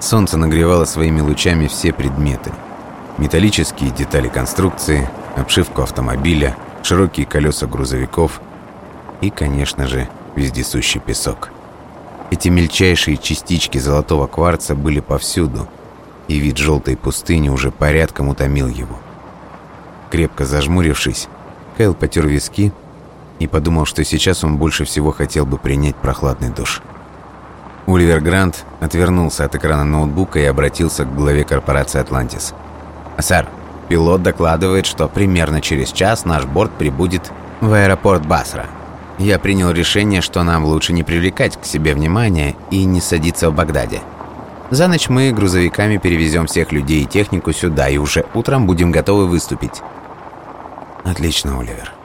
[0.00, 2.50] Солнце нагревало своими лучами все предметы.
[3.18, 8.40] Металлические детали конструкции, обшивку автомобиля, широкие колеса грузовиков
[9.20, 11.50] и, конечно же, вездесущий песок.
[12.32, 15.68] Эти мельчайшие частички золотого кварца были повсюду,
[16.26, 18.98] и вид желтой пустыни уже порядком утомил его.
[20.10, 21.28] Крепко зажмурившись,
[21.76, 22.72] Кайл потер виски
[23.38, 26.82] и подумал, что сейчас он больше всего хотел бы принять прохладный душ.
[27.86, 32.52] Оливер Грант отвернулся от экрана ноутбука и обратился к главе корпорации «Атлантис».
[33.18, 33.48] «Сэр,
[33.88, 38.66] пилот докладывает, что примерно через час наш борт прибудет в аэропорт Басра.
[39.18, 43.54] Я принял решение, что нам лучше не привлекать к себе внимания и не садиться в
[43.54, 44.00] Багдаде.
[44.70, 49.26] За ночь мы грузовиками перевезем всех людей и технику сюда, и уже утром будем готовы
[49.26, 49.82] выступить.
[51.04, 51.97] Отлично, Оливер.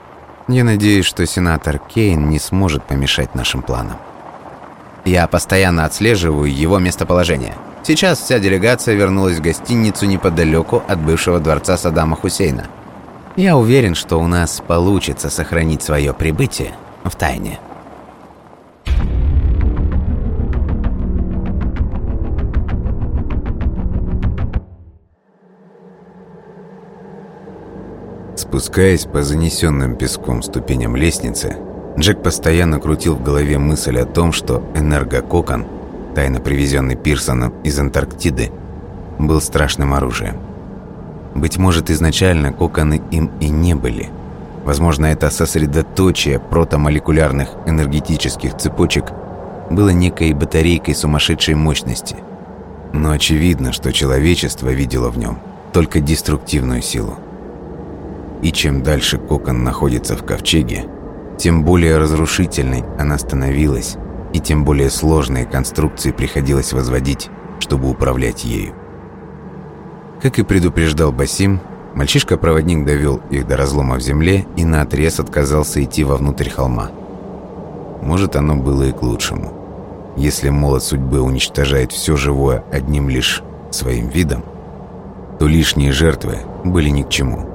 [0.46, 3.96] Я надеюсь, что сенатор Кейн не сможет помешать нашим планам.
[5.04, 7.54] Я постоянно отслеживаю его местоположение.
[7.82, 12.66] Сейчас вся делегация вернулась в гостиницу неподалеку от бывшего дворца Саддама Хусейна.
[13.36, 16.72] Я уверен, что у нас получится сохранить свое прибытие
[17.04, 17.58] в тайне.
[28.44, 31.56] Спускаясь по занесенным песком ступеням лестницы,
[31.98, 35.64] Джек постоянно крутил в голове мысль о том, что энергококон,
[36.14, 38.52] тайно привезенный Пирсоном из Антарктиды,
[39.18, 40.36] был страшным оружием.
[41.34, 44.10] Быть может, изначально коконы им и не были.
[44.62, 49.06] Возможно, это сосредоточие протомолекулярных энергетических цепочек
[49.70, 52.16] было некой батарейкой сумасшедшей мощности.
[52.92, 55.38] Но очевидно, что человечество видело в нем
[55.72, 57.18] только деструктивную силу.
[58.44, 60.84] И чем дальше кокон находится в ковчеге,
[61.38, 63.96] тем более разрушительной она становилась,
[64.34, 68.74] и тем более сложные конструкции приходилось возводить, чтобы управлять ею.
[70.20, 71.58] Как и предупреждал Басим,
[71.94, 76.90] мальчишка-проводник довел их до разлома в земле и наотрез отказался идти вовнутрь холма.
[78.02, 79.54] Может, оно было и к лучшему.
[80.18, 84.44] Если молот судьбы уничтожает все живое одним лишь своим видом,
[85.38, 87.48] то лишние жертвы были ни к чему–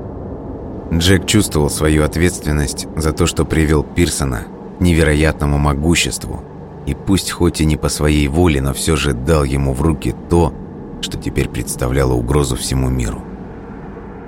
[0.91, 4.45] Джек чувствовал свою ответственность за то, что привел Пирсона
[4.77, 6.43] к невероятному могуществу,
[6.87, 10.15] и пусть хоть и не по своей воле, но все же дал ему в руки
[10.29, 10.53] то,
[11.01, 13.23] что теперь представляло угрозу всему миру.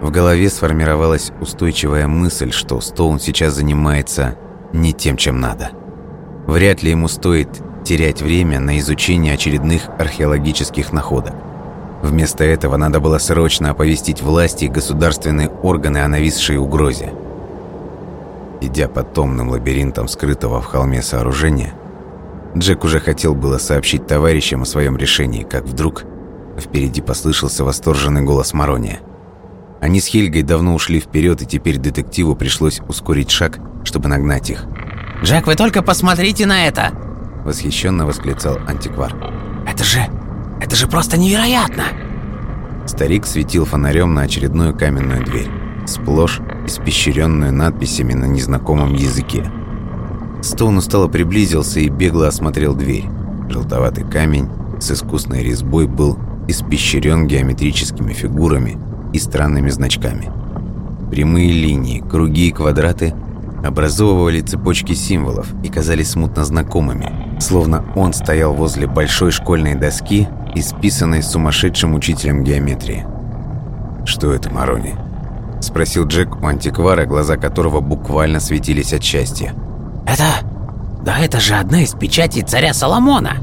[0.01, 4.35] В голове сформировалась устойчивая мысль, что Стоун сейчас занимается
[4.73, 5.71] не тем, чем надо.
[6.47, 7.49] Вряд ли ему стоит
[7.83, 11.33] терять время на изучение очередных археологических находок.
[12.01, 17.13] Вместо этого надо было срочно оповестить власти и государственные органы о нависшей угрозе.
[18.59, 21.73] Идя по томным лабиринтам скрытого в холме сооружения,
[22.57, 26.03] Джек уже хотел было сообщить товарищам о своем решении, как вдруг
[26.59, 28.99] впереди послышался восторженный голос Марония.
[29.79, 34.65] Они с Хельгой давно ушли вперед, и теперь детективу пришлось ускорить шаг, чтобы нагнать их.
[35.23, 36.91] «Джек, вы только посмотрите на это!»
[37.45, 39.15] Восхищенно восклицал антиквар.
[39.67, 40.07] «Это же
[40.61, 41.83] это же просто невероятно!»
[42.85, 45.49] Старик светил фонарем на очередную каменную дверь,
[45.85, 49.49] сплошь испещренную надписями на незнакомом языке.
[50.41, 53.05] Стоун устало приблизился и бегло осмотрел дверь.
[53.49, 54.49] Желтоватый камень
[54.79, 58.77] с искусной резьбой был испещрен геометрическими фигурами
[59.13, 60.31] и странными значками.
[61.11, 63.13] Прямые линии, круги и квадраты
[63.63, 71.23] образовывали цепочки символов и казались смутно знакомыми, словно он стоял возле большой школьной доски исписанной
[71.23, 73.05] сумасшедшим учителем геометрии.
[74.05, 74.95] «Что это, Марони?»–
[75.61, 79.53] спросил Джек у антиквара, глаза которого буквально светились от счастья.
[80.07, 80.25] «Это...
[81.03, 83.37] да это же одна из печатей царя Соломона!»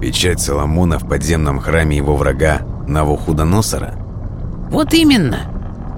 [0.00, 3.94] «Печать Соломона в подземном храме его врага Навуходоносора?»
[4.70, 5.50] «Вот именно!»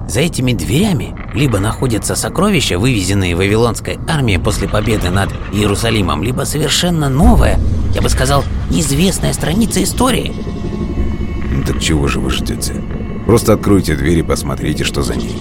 [0.09, 7.09] За этими дверями либо находятся сокровища, вывезенные Вавилонской армией после победы над Иерусалимом, либо совершенно
[7.09, 7.59] новая,
[7.95, 10.33] я бы сказал, неизвестная страница истории.
[11.67, 12.75] Так чего же вы ждете?
[13.27, 15.37] Просто откройте дверь и посмотрите, что за ней.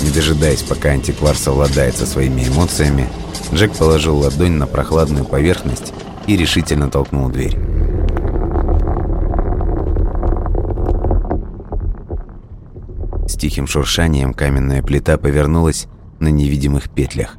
[0.00, 3.08] Не дожидаясь, пока антиквар совладает со своими эмоциями,
[3.52, 5.92] Джек положил ладонь на прохладную поверхность
[6.26, 7.56] и решительно толкнул дверь.
[13.28, 15.86] С тихим шуршанием каменная плита повернулась
[16.18, 17.36] на невидимых петлях,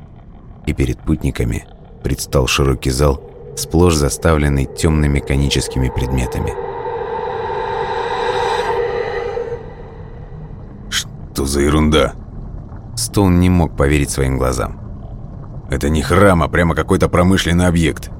[0.66, 1.66] и перед путниками
[2.04, 6.54] предстал широкий зал, сплошь заставленный темными коническими предметами.
[10.90, 12.14] «Что за ерунда?»
[12.96, 14.80] Стоун не мог поверить своим глазам.
[15.70, 18.12] «Это не храм, а прямо какой-то промышленный объект».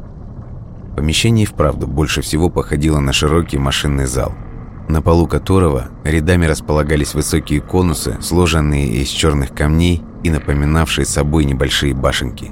[0.96, 4.34] Помещение и вправду больше всего походило на широкий машинный зал–
[4.88, 11.94] на полу которого рядами располагались высокие конусы, сложенные из черных камней и напоминавшие собой небольшие
[11.94, 12.52] башенки.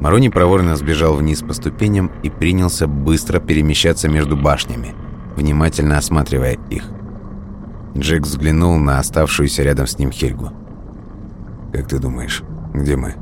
[0.00, 4.94] Марони проворно сбежал вниз по ступеням и принялся быстро перемещаться между башнями,
[5.36, 6.84] внимательно осматривая их.
[7.96, 10.50] Джек взглянул на оставшуюся рядом с ним Хельгу.
[11.72, 12.42] «Как ты думаешь,
[12.72, 13.16] где мы?»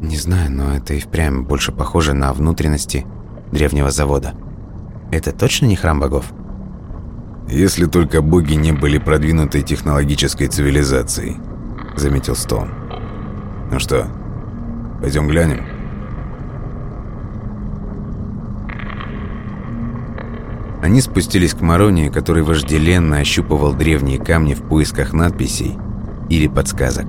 [0.00, 3.06] «Не знаю, но это и впрямь больше похоже на внутренности
[3.52, 4.34] древнего завода.
[5.12, 6.32] Это точно не храм богов?»
[7.48, 11.36] «Если только боги не были продвинутой технологической цивилизацией»,—
[11.96, 12.70] заметил Стоун.
[13.72, 14.06] Ну что,
[15.02, 15.64] пойдем глянем?
[20.80, 25.76] Они спустились к Мароне, который вожделенно ощупывал древние камни в поисках надписей
[26.28, 27.06] или подсказок.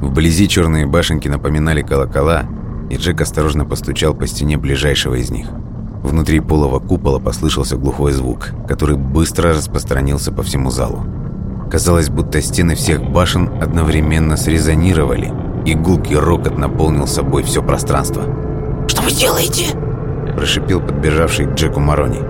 [0.00, 2.44] Вблизи черные башенки напоминали колокола,
[2.90, 5.48] и Джек осторожно постучал по стене ближайшего из них.
[6.02, 11.04] Внутри полого купола послышался глухой звук, который быстро распространился по всему залу.
[11.70, 15.32] Казалось, будто стены всех башен одновременно срезонировали,
[15.66, 18.22] и гулкий рокот наполнил собой все пространство.
[18.86, 19.76] «Что вы делаете?»–
[20.36, 22.20] прошипел подбежавший к Джеку Марони.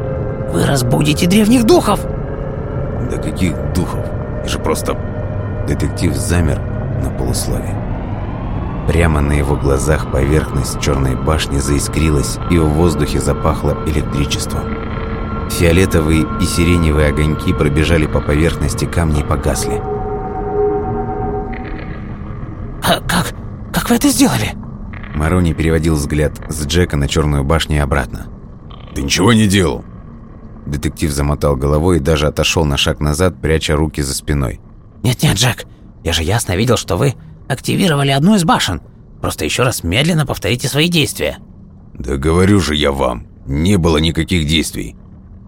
[0.53, 2.01] «Вы разбудите древних духов!»
[3.11, 4.01] «Да каких духов?
[4.43, 4.97] Я же просто...»
[5.69, 6.61] Детектив замер
[7.03, 7.75] на полуслове.
[8.89, 14.63] Прямо на его глазах поверхность черной башни заискрилась, и в воздухе запахло электричеством.
[15.51, 19.83] Фиолетовые и сиреневые огоньки пробежали по поверхности камня и погасли.
[23.87, 24.53] Как вы это сделали?
[25.15, 28.27] Марони переводил взгляд с Джека на черную башню и обратно.
[28.97, 29.85] «Ты ничего не делал!»
[30.67, 34.59] Детектив замотал головой и даже отошел на шаг назад, пряча руки за спиной.
[35.05, 35.67] «Нет-нет, Джек,
[36.03, 37.15] я же ясно видел, что вы
[37.47, 38.83] активировали одну из башен.
[39.21, 41.39] Просто еще раз медленно повторите свои действия».
[41.95, 44.97] «Да говорю же я вам, не было никаких действий.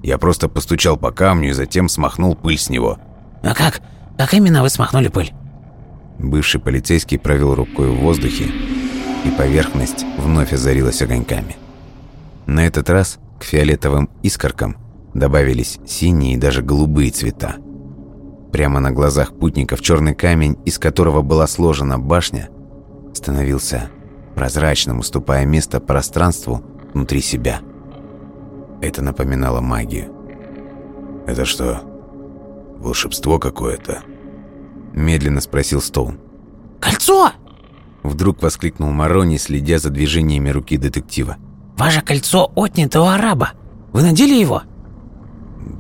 [0.00, 3.00] Я просто постучал по камню и затем смахнул пыль с него».
[3.42, 3.80] «А как?
[4.16, 5.32] Как именно вы смахнули пыль?»
[6.18, 8.46] Бывший полицейский провел рукой в воздухе,
[9.24, 11.56] и поверхность вновь озарилась огоньками.
[12.46, 14.76] На этот раз к фиолетовым искоркам
[15.14, 17.56] добавились синие и даже голубые цвета.
[18.52, 22.48] Прямо на глазах путников черный камень, из которого была сложена башня,
[23.14, 23.90] становился
[24.34, 26.62] прозрачным, уступая место пространству
[26.94, 27.60] внутри себя.
[28.80, 30.12] Это напоминало магию.
[31.26, 31.82] «Это что,
[32.78, 34.02] волшебство какое-то?»
[34.92, 36.18] Медленно спросил Стоун.
[36.80, 37.32] «Кольцо!»
[38.02, 41.36] Вдруг воскликнул Марони, следя за движениями руки детектива.
[41.76, 43.52] «Ваше кольцо отнято у араба.
[43.92, 44.62] Вы надели его?»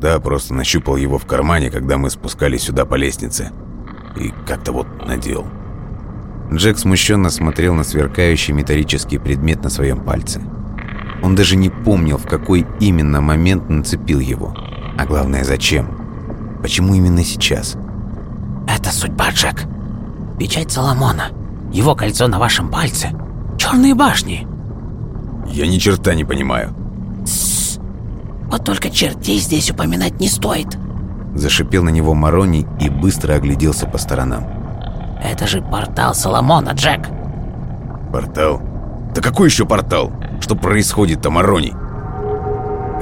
[0.00, 3.50] Да, просто нащупал его в кармане, когда мы спускались сюда по лестнице.
[4.16, 5.46] И как-то вот надел.
[6.52, 10.42] Джек смущенно смотрел на сверкающий металлический предмет на своем пальце.
[11.22, 14.54] Он даже не помнил, в какой именно момент нацепил его.
[14.96, 16.58] А главное, зачем?
[16.62, 17.76] Почему именно сейчас?
[18.68, 19.64] «Это судьба, Джек.
[20.38, 21.28] Печать Соломона.
[21.72, 23.10] Его кольцо на вашем пальце.
[23.56, 24.46] Черные башни».
[25.48, 26.74] «Я ни черта не понимаю».
[28.50, 30.78] Вот только чертей здесь упоминать не стоит.
[31.34, 34.46] Зашипел на него Марони и быстро огляделся по сторонам.
[35.22, 37.08] Это же портал Соломона, Джек.
[38.12, 38.62] Портал?
[39.14, 40.12] Да какой еще портал?
[40.40, 41.74] Что происходит-то, Марони?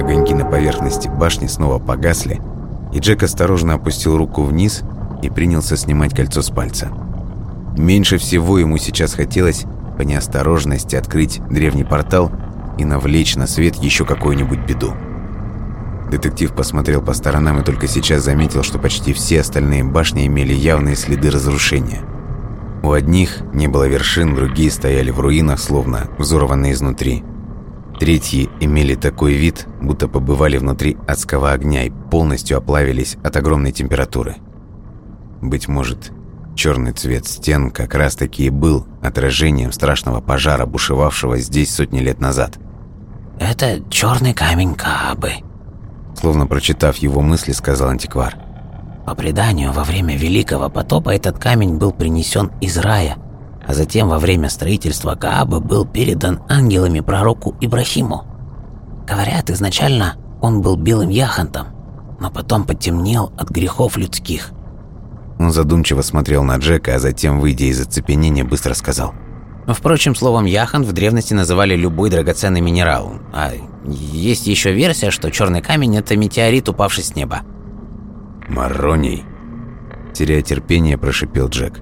[0.01, 2.41] Огоньки на поверхности башни снова погасли,
[2.91, 4.83] и Джек осторожно опустил руку вниз
[5.21, 6.89] и принялся снимать кольцо с пальца.
[7.77, 9.65] Меньше всего ему сейчас хотелось
[9.97, 12.31] по неосторожности открыть древний портал
[12.77, 14.93] и навлечь на свет еще какую-нибудь беду.
[16.09, 20.95] Детектив посмотрел по сторонам и только сейчас заметил, что почти все остальные башни имели явные
[20.95, 22.01] следы разрушения.
[22.81, 27.23] У одних не было вершин, другие стояли в руинах, словно взорванные изнутри.
[27.99, 34.35] Третьи имели такой вид, будто побывали внутри адского огня и полностью оплавились от огромной температуры.
[35.41, 36.11] Быть может,
[36.55, 42.57] черный цвет стен как раз-таки и был отражением страшного пожара, бушевавшего здесь сотни лет назад.
[43.39, 45.33] «Это черный камень Каабы»,
[46.19, 48.35] Словно прочитав его мысли, сказал антиквар.
[49.05, 53.17] По преданию, во время Великого потопа этот камень был принесен из рая,
[53.65, 58.25] а затем во время строительства Каабы был передан ангелами пророку Ибрахиму.
[59.07, 61.67] Говорят, изначально он был белым яхонтом,
[62.19, 64.51] но потом потемнел от грехов людских.
[65.39, 69.13] Он задумчиво смотрел на Джека, а затем, выйдя из оцепенения, быстро сказал–
[69.67, 73.19] Впрочем, словом яхонт в древности называли любой драгоценный минерал.
[73.33, 73.51] А
[73.85, 77.41] есть еще версия, что черный камень– это метеорит, упавший с неба.
[78.47, 79.25] «Мароний!»
[80.13, 81.81] Теряя терпение, прошипел Джек.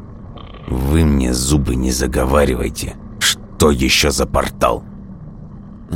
[0.67, 2.95] «Вы мне зубы не заговаривайте.
[3.19, 4.83] Что еще за портал?»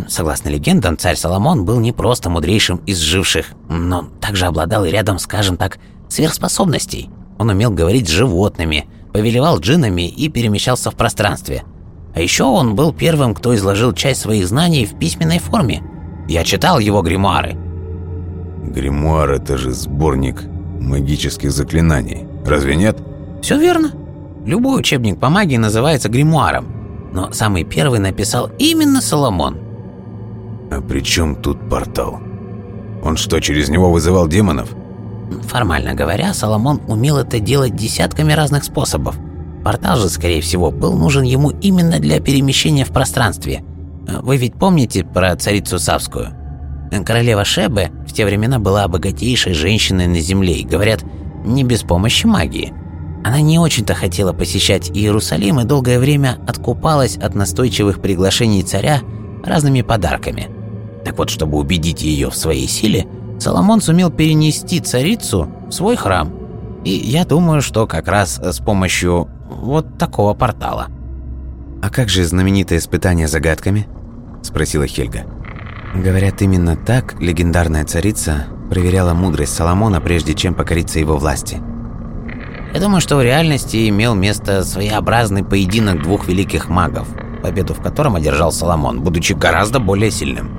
[0.07, 5.17] Согласно легендам, царь Соломон был не просто мудрейшим из живших, но также обладал и рядом,
[5.17, 7.09] скажем так, сверхспособностей.
[7.39, 11.63] Он умел говорить с животными, повелевал джинами и перемещался в пространстве–
[12.13, 15.83] а еще он был первым, кто изложил часть своих знаний в письменной форме.
[16.27, 17.55] Я читал его гримуары.
[18.63, 20.43] Гримуар– это же сборник
[20.79, 22.27] магических заклинаний.
[22.45, 22.97] Разве нет?
[23.41, 23.91] Все верно.
[24.45, 27.09] Любой учебник по магии называется гримуаром.
[27.13, 29.57] Но самый первый написал именно Соломон.
[30.71, 32.19] А при чем тут портал?
[33.03, 34.69] Он что, через него вызывал демонов?
[35.43, 39.15] Формально говоря, Соломон умел это делать десятками разных способов.
[39.63, 43.63] Портал же, скорее всего, был нужен ему именно для перемещения в пространстве.
[44.07, 46.29] Вы ведь помните про царицу Савскую?
[47.05, 51.03] Королева Шебе в те времена была богатейшей женщиной на Земле и, говорят,
[51.45, 52.73] не без помощи магии.
[53.23, 59.01] Она не очень-то хотела посещать Иерусалим и долгое время откупалась от настойчивых приглашений царя
[59.43, 60.47] разными подарками.
[61.03, 63.05] Так вот, чтобы убедить ее в своей силе,
[63.39, 66.31] Соломон сумел перенести царицу в свой храм.
[66.83, 70.87] И я думаю, что как раз с помощью вот такого портала.
[71.81, 73.87] «А как же знаменитое испытание загадками?»–
[74.43, 75.25] спросила Хельга.
[75.95, 81.61] Говорят, именно так легендарная царица проверяла мудрость Соломона, прежде чем покориться его власти.
[82.73, 87.07] Я думаю, что в реальности имел место своеобразный поединок двух великих магов,
[87.41, 90.51] победу в котором одержал Соломон, будучи гораздо более сильным.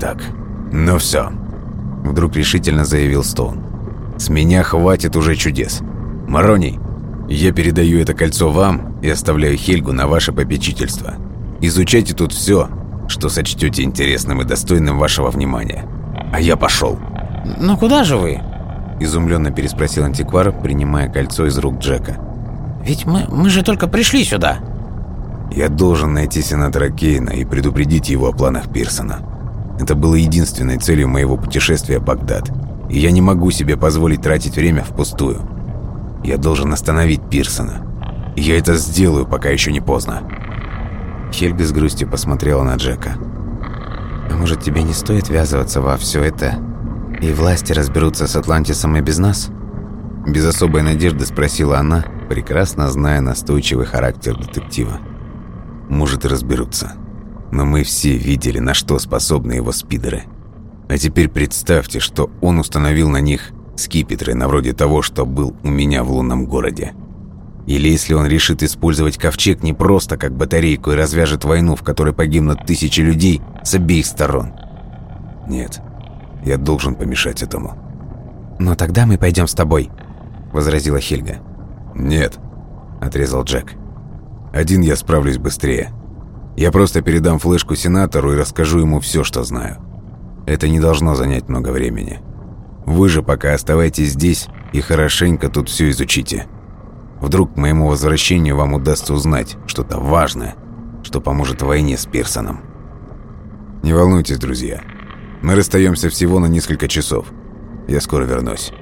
[0.00, 0.18] «Так,
[0.72, 1.30] ну все,
[2.04, 3.64] вдруг решительно заявил Стоун.
[4.18, 5.80] «С меня хватит уже чудес.
[6.28, 6.78] Мароний,
[7.28, 11.14] я передаю это кольцо вам и оставляю Хельгу на ваше попечительство.
[11.60, 12.68] Изучайте тут все,
[13.08, 15.86] что сочтете интересным и достойным вашего внимания.
[16.32, 16.98] А я пошел.
[17.58, 18.40] «Ну куда же вы?»
[19.00, 22.16] Изумленно переспросил антиквар, принимая кольцо из рук Джека.
[22.84, 24.58] «Ведь мы, мы же только пришли сюда».
[25.50, 29.18] «Я должен найти сенатора Кейна и предупредить его о планах Пирсона.
[29.78, 32.50] Это было единственной целью моего путешествия в Багдад,
[32.88, 35.40] и я не могу себе позволить тратить время впустую.
[36.22, 37.84] Я должен остановить Пирсона.
[38.36, 40.22] Я это сделаю, пока еще не поздно».
[41.32, 43.16] Хельга с грустью посмотрела на Джека.
[44.30, 46.54] «А может, тебе не стоит ввязываться во все это,
[47.20, 49.50] и власти разберутся с Атлантисом и без нас?»
[50.26, 54.98] Без особой надежды спросила она, прекрасно зная настойчивый характер детектива.
[55.88, 56.92] «Может, и разберутся.
[57.54, 60.24] Но мы все видели, на что способны его спидеры.
[60.88, 65.68] А теперь представьте, что он установил на них скипетры, на вроде того, что был у
[65.68, 66.94] меня в лунном городе.
[67.68, 72.12] Или если он решит использовать ковчег не просто как батарейку и развяжет войну, в которой
[72.12, 74.52] погибнут тысячи людей с обеих сторон.
[75.46, 75.80] Нет,
[76.44, 77.78] я должен помешать этому.
[78.58, 79.90] «Но тогда мы пойдем с тобой»,–
[80.52, 81.36] возразила Хельга.
[81.94, 82.36] «Нет»,–
[83.00, 83.74] отрезал Джек.
[84.52, 85.92] «Один я справлюсь быстрее.
[86.56, 89.78] Я просто передам флешку сенатору и расскажу ему все, что знаю.
[90.46, 92.20] Это не должно занять много времени.
[92.86, 96.46] Вы же пока оставайтесь здесь и хорошенько тут все изучите».
[97.20, 100.56] Вдруг к моему возвращению вам удастся узнать что-то важное,
[101.02, 102.60] что поможет войне с Пирсоном.
[103.82, 104.82] Не волнуйтесь, друзья.
[105.40, 107.26] Мы расстаемся всего на несколько часов.
[107.88, 108.72] Я скоро вернусь.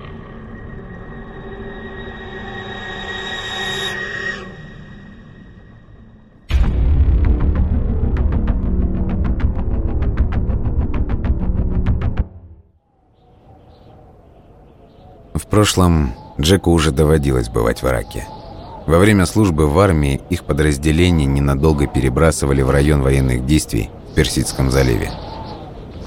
[15.43, 18.26] В прошлом Джеку уже доводилось бывать в Ираке.
[18.86, 24.70] Во время службы в армии их подразделения ненадолго перебрасывали в район военных действий в Персидском
[24.70, 25.11] заливе.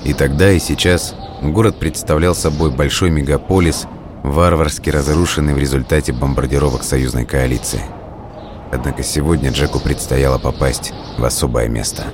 [0.06, 3.88] И тогда, и сейчас город представлял собой большой мегаполис,
[4.24, 7.82] варварски разрушенный в результате бомбардировок союзной коалиции.
[8.72, 12.06] Однако сегодня Джеку предстояло попасть в особое место.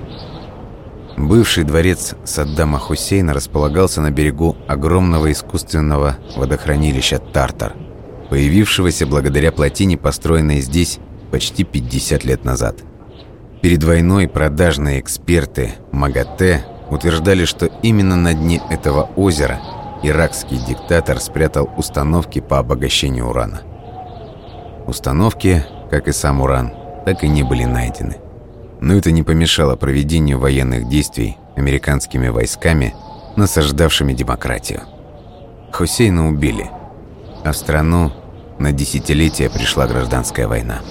[1.22, 7.74] Бывший дворец Саддама Хусейна располагался на берегу огромного искусственного водохранилища Тартар–
[8.32, 11.00] появившегося благодаря плотине, построенной здесь
[11.32, 12.78] почти 50 лет назад.
[13.62, 19.60] Перед войной продажные эксперты МАГАТЭ утверждали, что именно на дне этого озера
[20.02, 23.64] иракский диктатор спрятал установки по обогащению урана.
[24.88, 26.72] Установки, как и сам уран,
[27.06, 28.16] так и не были найдены.
[28.82, 32.94] Но это не помешало проведению военных действий американскими войсками,
[33.36, 34.82] насаждавшими демократию.
[35.72, 36.70] Хусейна убили,
[37.46, 38.12] а в страну
[38.60, 40.82] на десятилетия пришла гражданская война.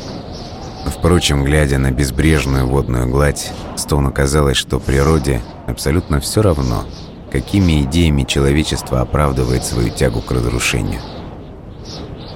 [0.87, 6.85] Впрочем, глядя на безбрежную водную гладь, Стоуну казалось, что природе абсолютно все равно,
[7.31, 11.01] какими идеями человечество оправдывает свою тягу к разрушению.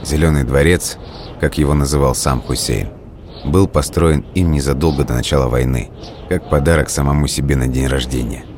[0.03, 0.99] Зеленый дворец,
[1.41, 2.91] как его называл сам Хусейн,
[3.45, 5.91] был построен им незадолго до начала войны,
[6.29, 8.45] как подарок самому себе на день рождения–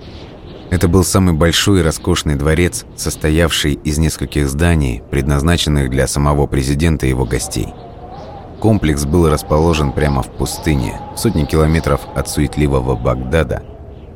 [0.71, 7.07] это был самый большой и роскошный дворец, состоявший из нескольких зданий, предназначенных для самого президента
[7.07, 7.69] и его гостей.
[8.61, 13.63] Комплекс был расположен прямо в пустыне, сотни километров от суетливого Багдада,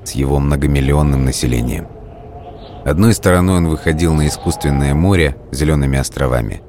[0.05, 1.87] с его многомиллионным населением.
[2.85, 6.63] Одной стороной он выходил на искусственное море с зелеными островами,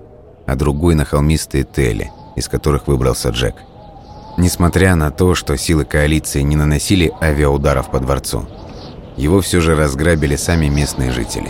[0.45, 3.55] а другой на холмистые тели, из которых выбрался Джек.
[4.37, 8.47] Несмотря на то, что силы коалиции не наносили авиаударов по дворцу–
[9.17, 11.49] его все же разграбили сами местные жители.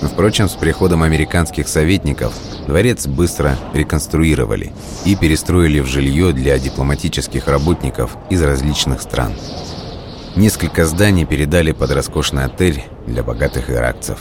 [0.00, 2.34] Впрочем, с приходом американских советников
[2.66, 4.72] дворец быстро реконструировали
[5.04, 9.32] и перестроили в жилье для дипломатических работников из различных стран.
[10.36, 14.18] Несколько зданий передали под роскошный отель для богатых иракцев.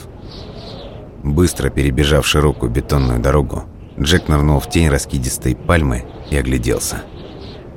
[1.23, 3.63] Быстро перебежав широкую бетонную дорогу,
[3.99, 7.03] Джек нырнул в тень раскидистой пальмы и огляделся.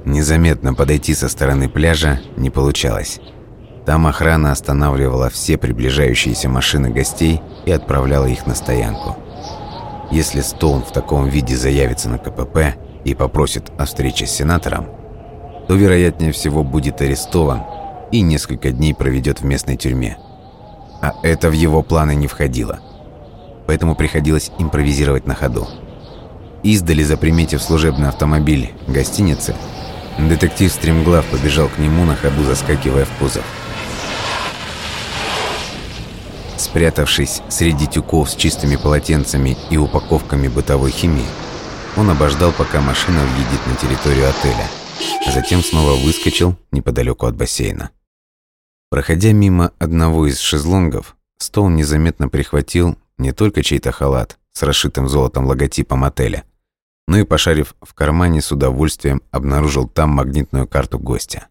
[0.06, 3.20] Незаметно подойти со стороны пляжа не получалось.
[3.84, 9.16] Там охрана останавливала все приближающиеся машины гостей и отправляла их на стоянку.
[10.12, 14.86] Если Стоун в таком виде заявится на КПП и попросит о встрече с сенатором,
[15.66, 17.62] то, вероятнее всего, будет арестован
[18.12, 20.18] и несколько дней проведет в местной тюрьме.
[21.02, 22.78] А это в его планы не входило.
[23.66, 25.66] Поэтому приходилось импровизировать на ходу.
[26.62, 29.56] Издали, заприметив служебный автомобиль гостиницы,
[30.18, 33.44] детектив Стремглав побежал к нему на ходу, заскакивая в кузов.
[36.56, 41.26] Спрятавшись среди тюков с чистыми полотенцами и упаковками бытовой химии,
[41.96, 44.68] он обождал, пока машина въедет на территорию отеля,
[45.26, 47.90] а затем снова выскочил неподалеку от бассейна.
[48.90, 55.46] Проходя мимо одного из шезлонгов, Стоун незаметно прихватил не только чей-то халат с расшитым золотом
[55.46, 56.44] логотипом отеля,
[57.06, 61.48] но и, пошарив в кармане, с удовольствием обнаружил там магнитную карту гостя.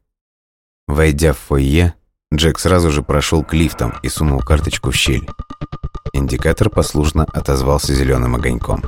[0.88, 1.96] Войдя в фойе,
[2.34, 5.28] Джек сразу же прошел к лифтам и сунул карточку в щель.
[6.14, 8.84] Индикатор послушно отозвался зеленым огоньком.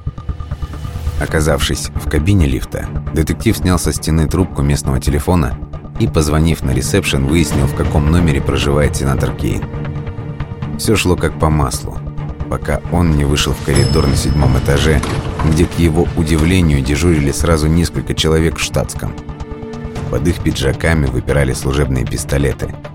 [1.20, 5.58] Оказавшись в кабине лифта, детектив снял со стены трубку местного телефона
[6.00, 9.64] и, позвонив на ресепшн, выяснил, в каком номере проживает сенатор Кейн.
[10.78, 11.98] Все шло как по маслу,
[12.50, 15.02] пока он не вышел в коридор на седьмом этаже,
[15.46, 19.14] где, к его удивлению, дежурили сразу несколько человек в штатском.
[20.12, 22.76] Под их пиджаками выпирали служебные пистолеты–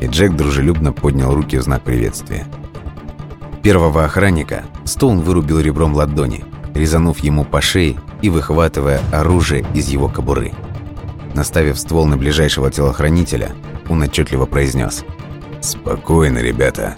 [0.00, 2.46] и Джек дружелюбно поднял руки в знак приветствия.
[3.62, 6.44] Первого охранника Стоун вырубил ребром ладони,
[6.74, 10.52] резанув ему по шее и выхватывая оружие из его кобуры.
[11.34, 13.52] Наставив ствол на ближайшего телохранителя,
[13.88, 15.04] он отчетливо произнес
[15.62, 16.94] «Спокойно, ребята.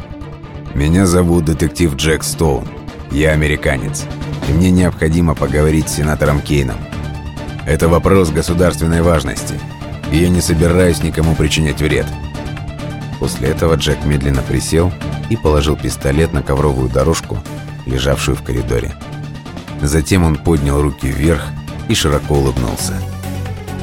[0.76, 2.68] Меня зовут детектив Джек Стоун.
[3.10, 4.04] Я американец,
[4.46, 6.76] и мне необходимо поговорить с сенатором Кейном.
[7.66, 9.54] Это вопрос государственной важности,
[10.12, 12.04] и я не собираюсь никому причинять вред».
[13.18, 14.92] После этого Джек медленно присел
[15.30, 17.38] и положил пистолет на ковровую дорожку,
[17.86, 18.92] лежавшую в коридоре.
[19.80, 21.42] Затем он поднял руки вверх
[21.88, 22.92] и широко улыбнулся.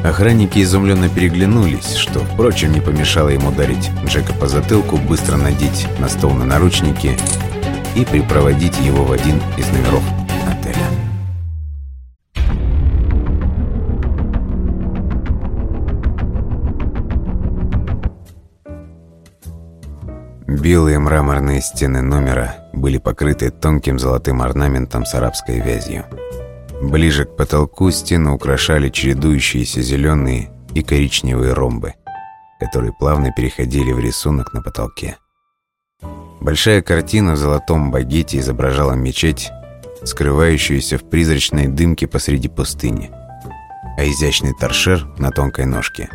[0.03, 6.09] Охранники изумленно переглянулись, что, впрочем, не помешало ему ударить Джека по затылку, быстро надеть на
[6.09, 7.17] стол на наручники
[7.95, 10.03] и припроводить его в один из номеров
[10.45, 10.75] отеля.
[20.47, 26.03] Белые мраморные стены номера были покрыты тонким золотым орнаментом с арабской вязью.
[26.83, 31.93] Ближе к потолку стены украшали чередующиеся зеленые и коричневые ромбы,
[32.59, 35.17] которые плавно переходили в рисунок на потолке.
[36.41, 39.49] Большая картина в золотом багете изображала мечеть,
[40.03, 43.11] скрывающуюся в призрачной дымке посреди пустыни,
[43.97, 46.09] а изящный торшер на тонкой ножке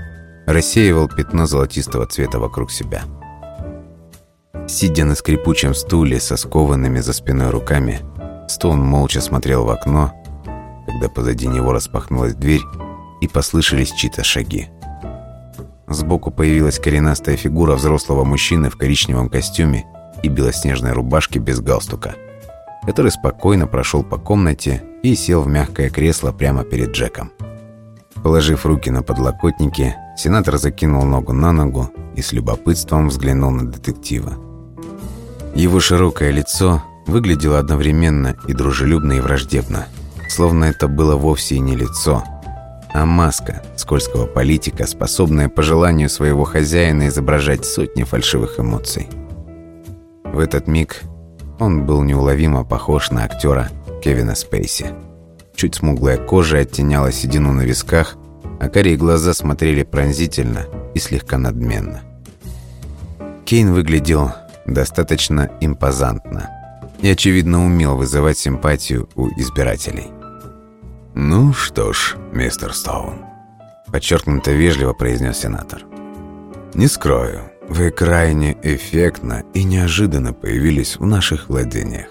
[0.46, 3.04] рассеивал пятно золотистого цвета вокруг себя.
[4.68, 8.00] Сидя на скрипучем стуле со скованными за спиной руками,
[8.48, 10.12] Стоун молча смотрел в окно,
[10.88, 12.62] когда позади него распахнулась дверь
[13.20, 14.68] и послышались чьи-то шаги.
[15.86, 19.86] Сбоку появилась коренастая фигура взрослого мужчины в коричневом костюме
[20.22, 22.14] и белоснежной рубашке без галстука,
[22.86, 27.32] который спокойно прошел по комнате и сел в мягкое кресло прямо перед Джеком.
[28.22, 34.34] Положив руки на подлокотники, сенатор закинул ногу на ногу и с любопытством взглянул на детектива.
[35.54, 39.86] Его широкое лицо выглядело одновременно и дружелюбно, и враждебно,
[40.28, 42.22] словно это было вовсе не лицо,
[42.92, 49.08] а маска скользкого политика, способная по желанию своего хозяина изображать сотни фальшивых эмоций.
[50.24, 51.02] В этот миг
[51.58, 53.70] он был неуловимо похож на актера
[54.02, 54.86] Кевина Спейси.
[55.54, 58.16] Чуть смуглая кожа оттеняла седину на висках,
[58.60, 62.02] а карие глаза смотрели пронзительно и слегка надменно.
[63.44, 64.32] Кейн выглядел
[64.66, 66.50] достаточно импозантно
[67.00, 70.17] и, очевидно, умел вызывать симпатию у избирателей.
[71.20, 73.24] «Ну что ж, мистер Стоун»,–
[73.92, 75.82] подчеркнуто вежливо произнес сенатор.
[76.74, 82.06] «Не скрою, вы крайне эффектно и неожиданно появились в наших владениях.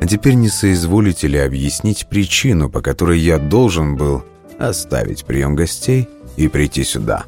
[0.00, 4.22] А теперь не соизволите ли объяснить причину, по которой я должен был
[4.60, 7.24] оставить прием гостей и прийти сюда?»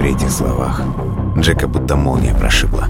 [0.00, 0.82] При этих словах
[1.38, 2.88] Джека будто молния прошибла.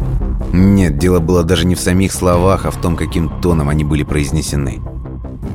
[0.50, 4.02] Нет, дело было даже не в самих словах, а в том, каким тоном они были
[4.02, 4.80] произнесены.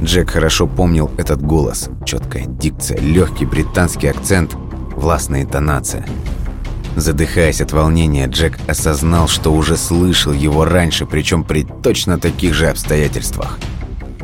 [0.03, 1.89] Джек хорошо помнил этот голос.
[2.05, 4.53] Четкая дикция, легкий британский акцент,
[4.95, 6.05] властная интонация.
[6.95, 12.69] Задыхаясь от волнения, Джек осознал, что уже слышал его раньше, причем при точно таких же
[12.69, 13.57] обстоятельствах.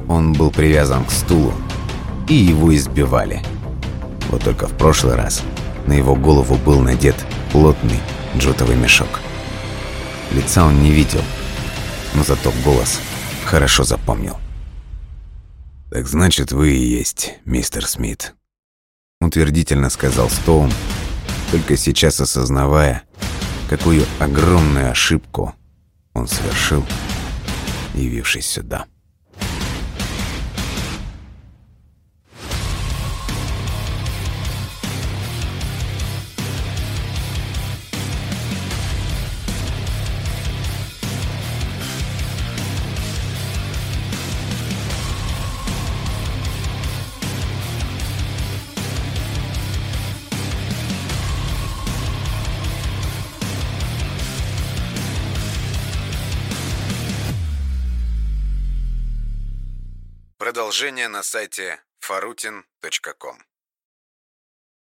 [0.07, 1.53] Он был привязан к стулу,
[2.27, 3.41] и его избивали.
[4.29, 5.41] Вот только в прошлый раз
[5.87, 7.15] на его голову был надет
[7.51, 7.99] плотный
[8.37, 9.19] джутовый мешок.
[10.31, 11.21] Лица он не видел,
[12.13, 12.99] но зато голос
[13.45, 14.37] хорошо запомнил.
[15.93, 18.33] «Так значит, вы и есть мистер Смит»,—
[19.21, 20.71] утвердительно сказал Стоун,
[21.51, 23.03] только сейчас осознавая,
[23.69, 25.53] какую огромную ошибку
[26.15, 26.83] он совершил,
[27.93, 28.87] явившись сюда.
[60.73, 63.52] Продолжение на сайте farutin.com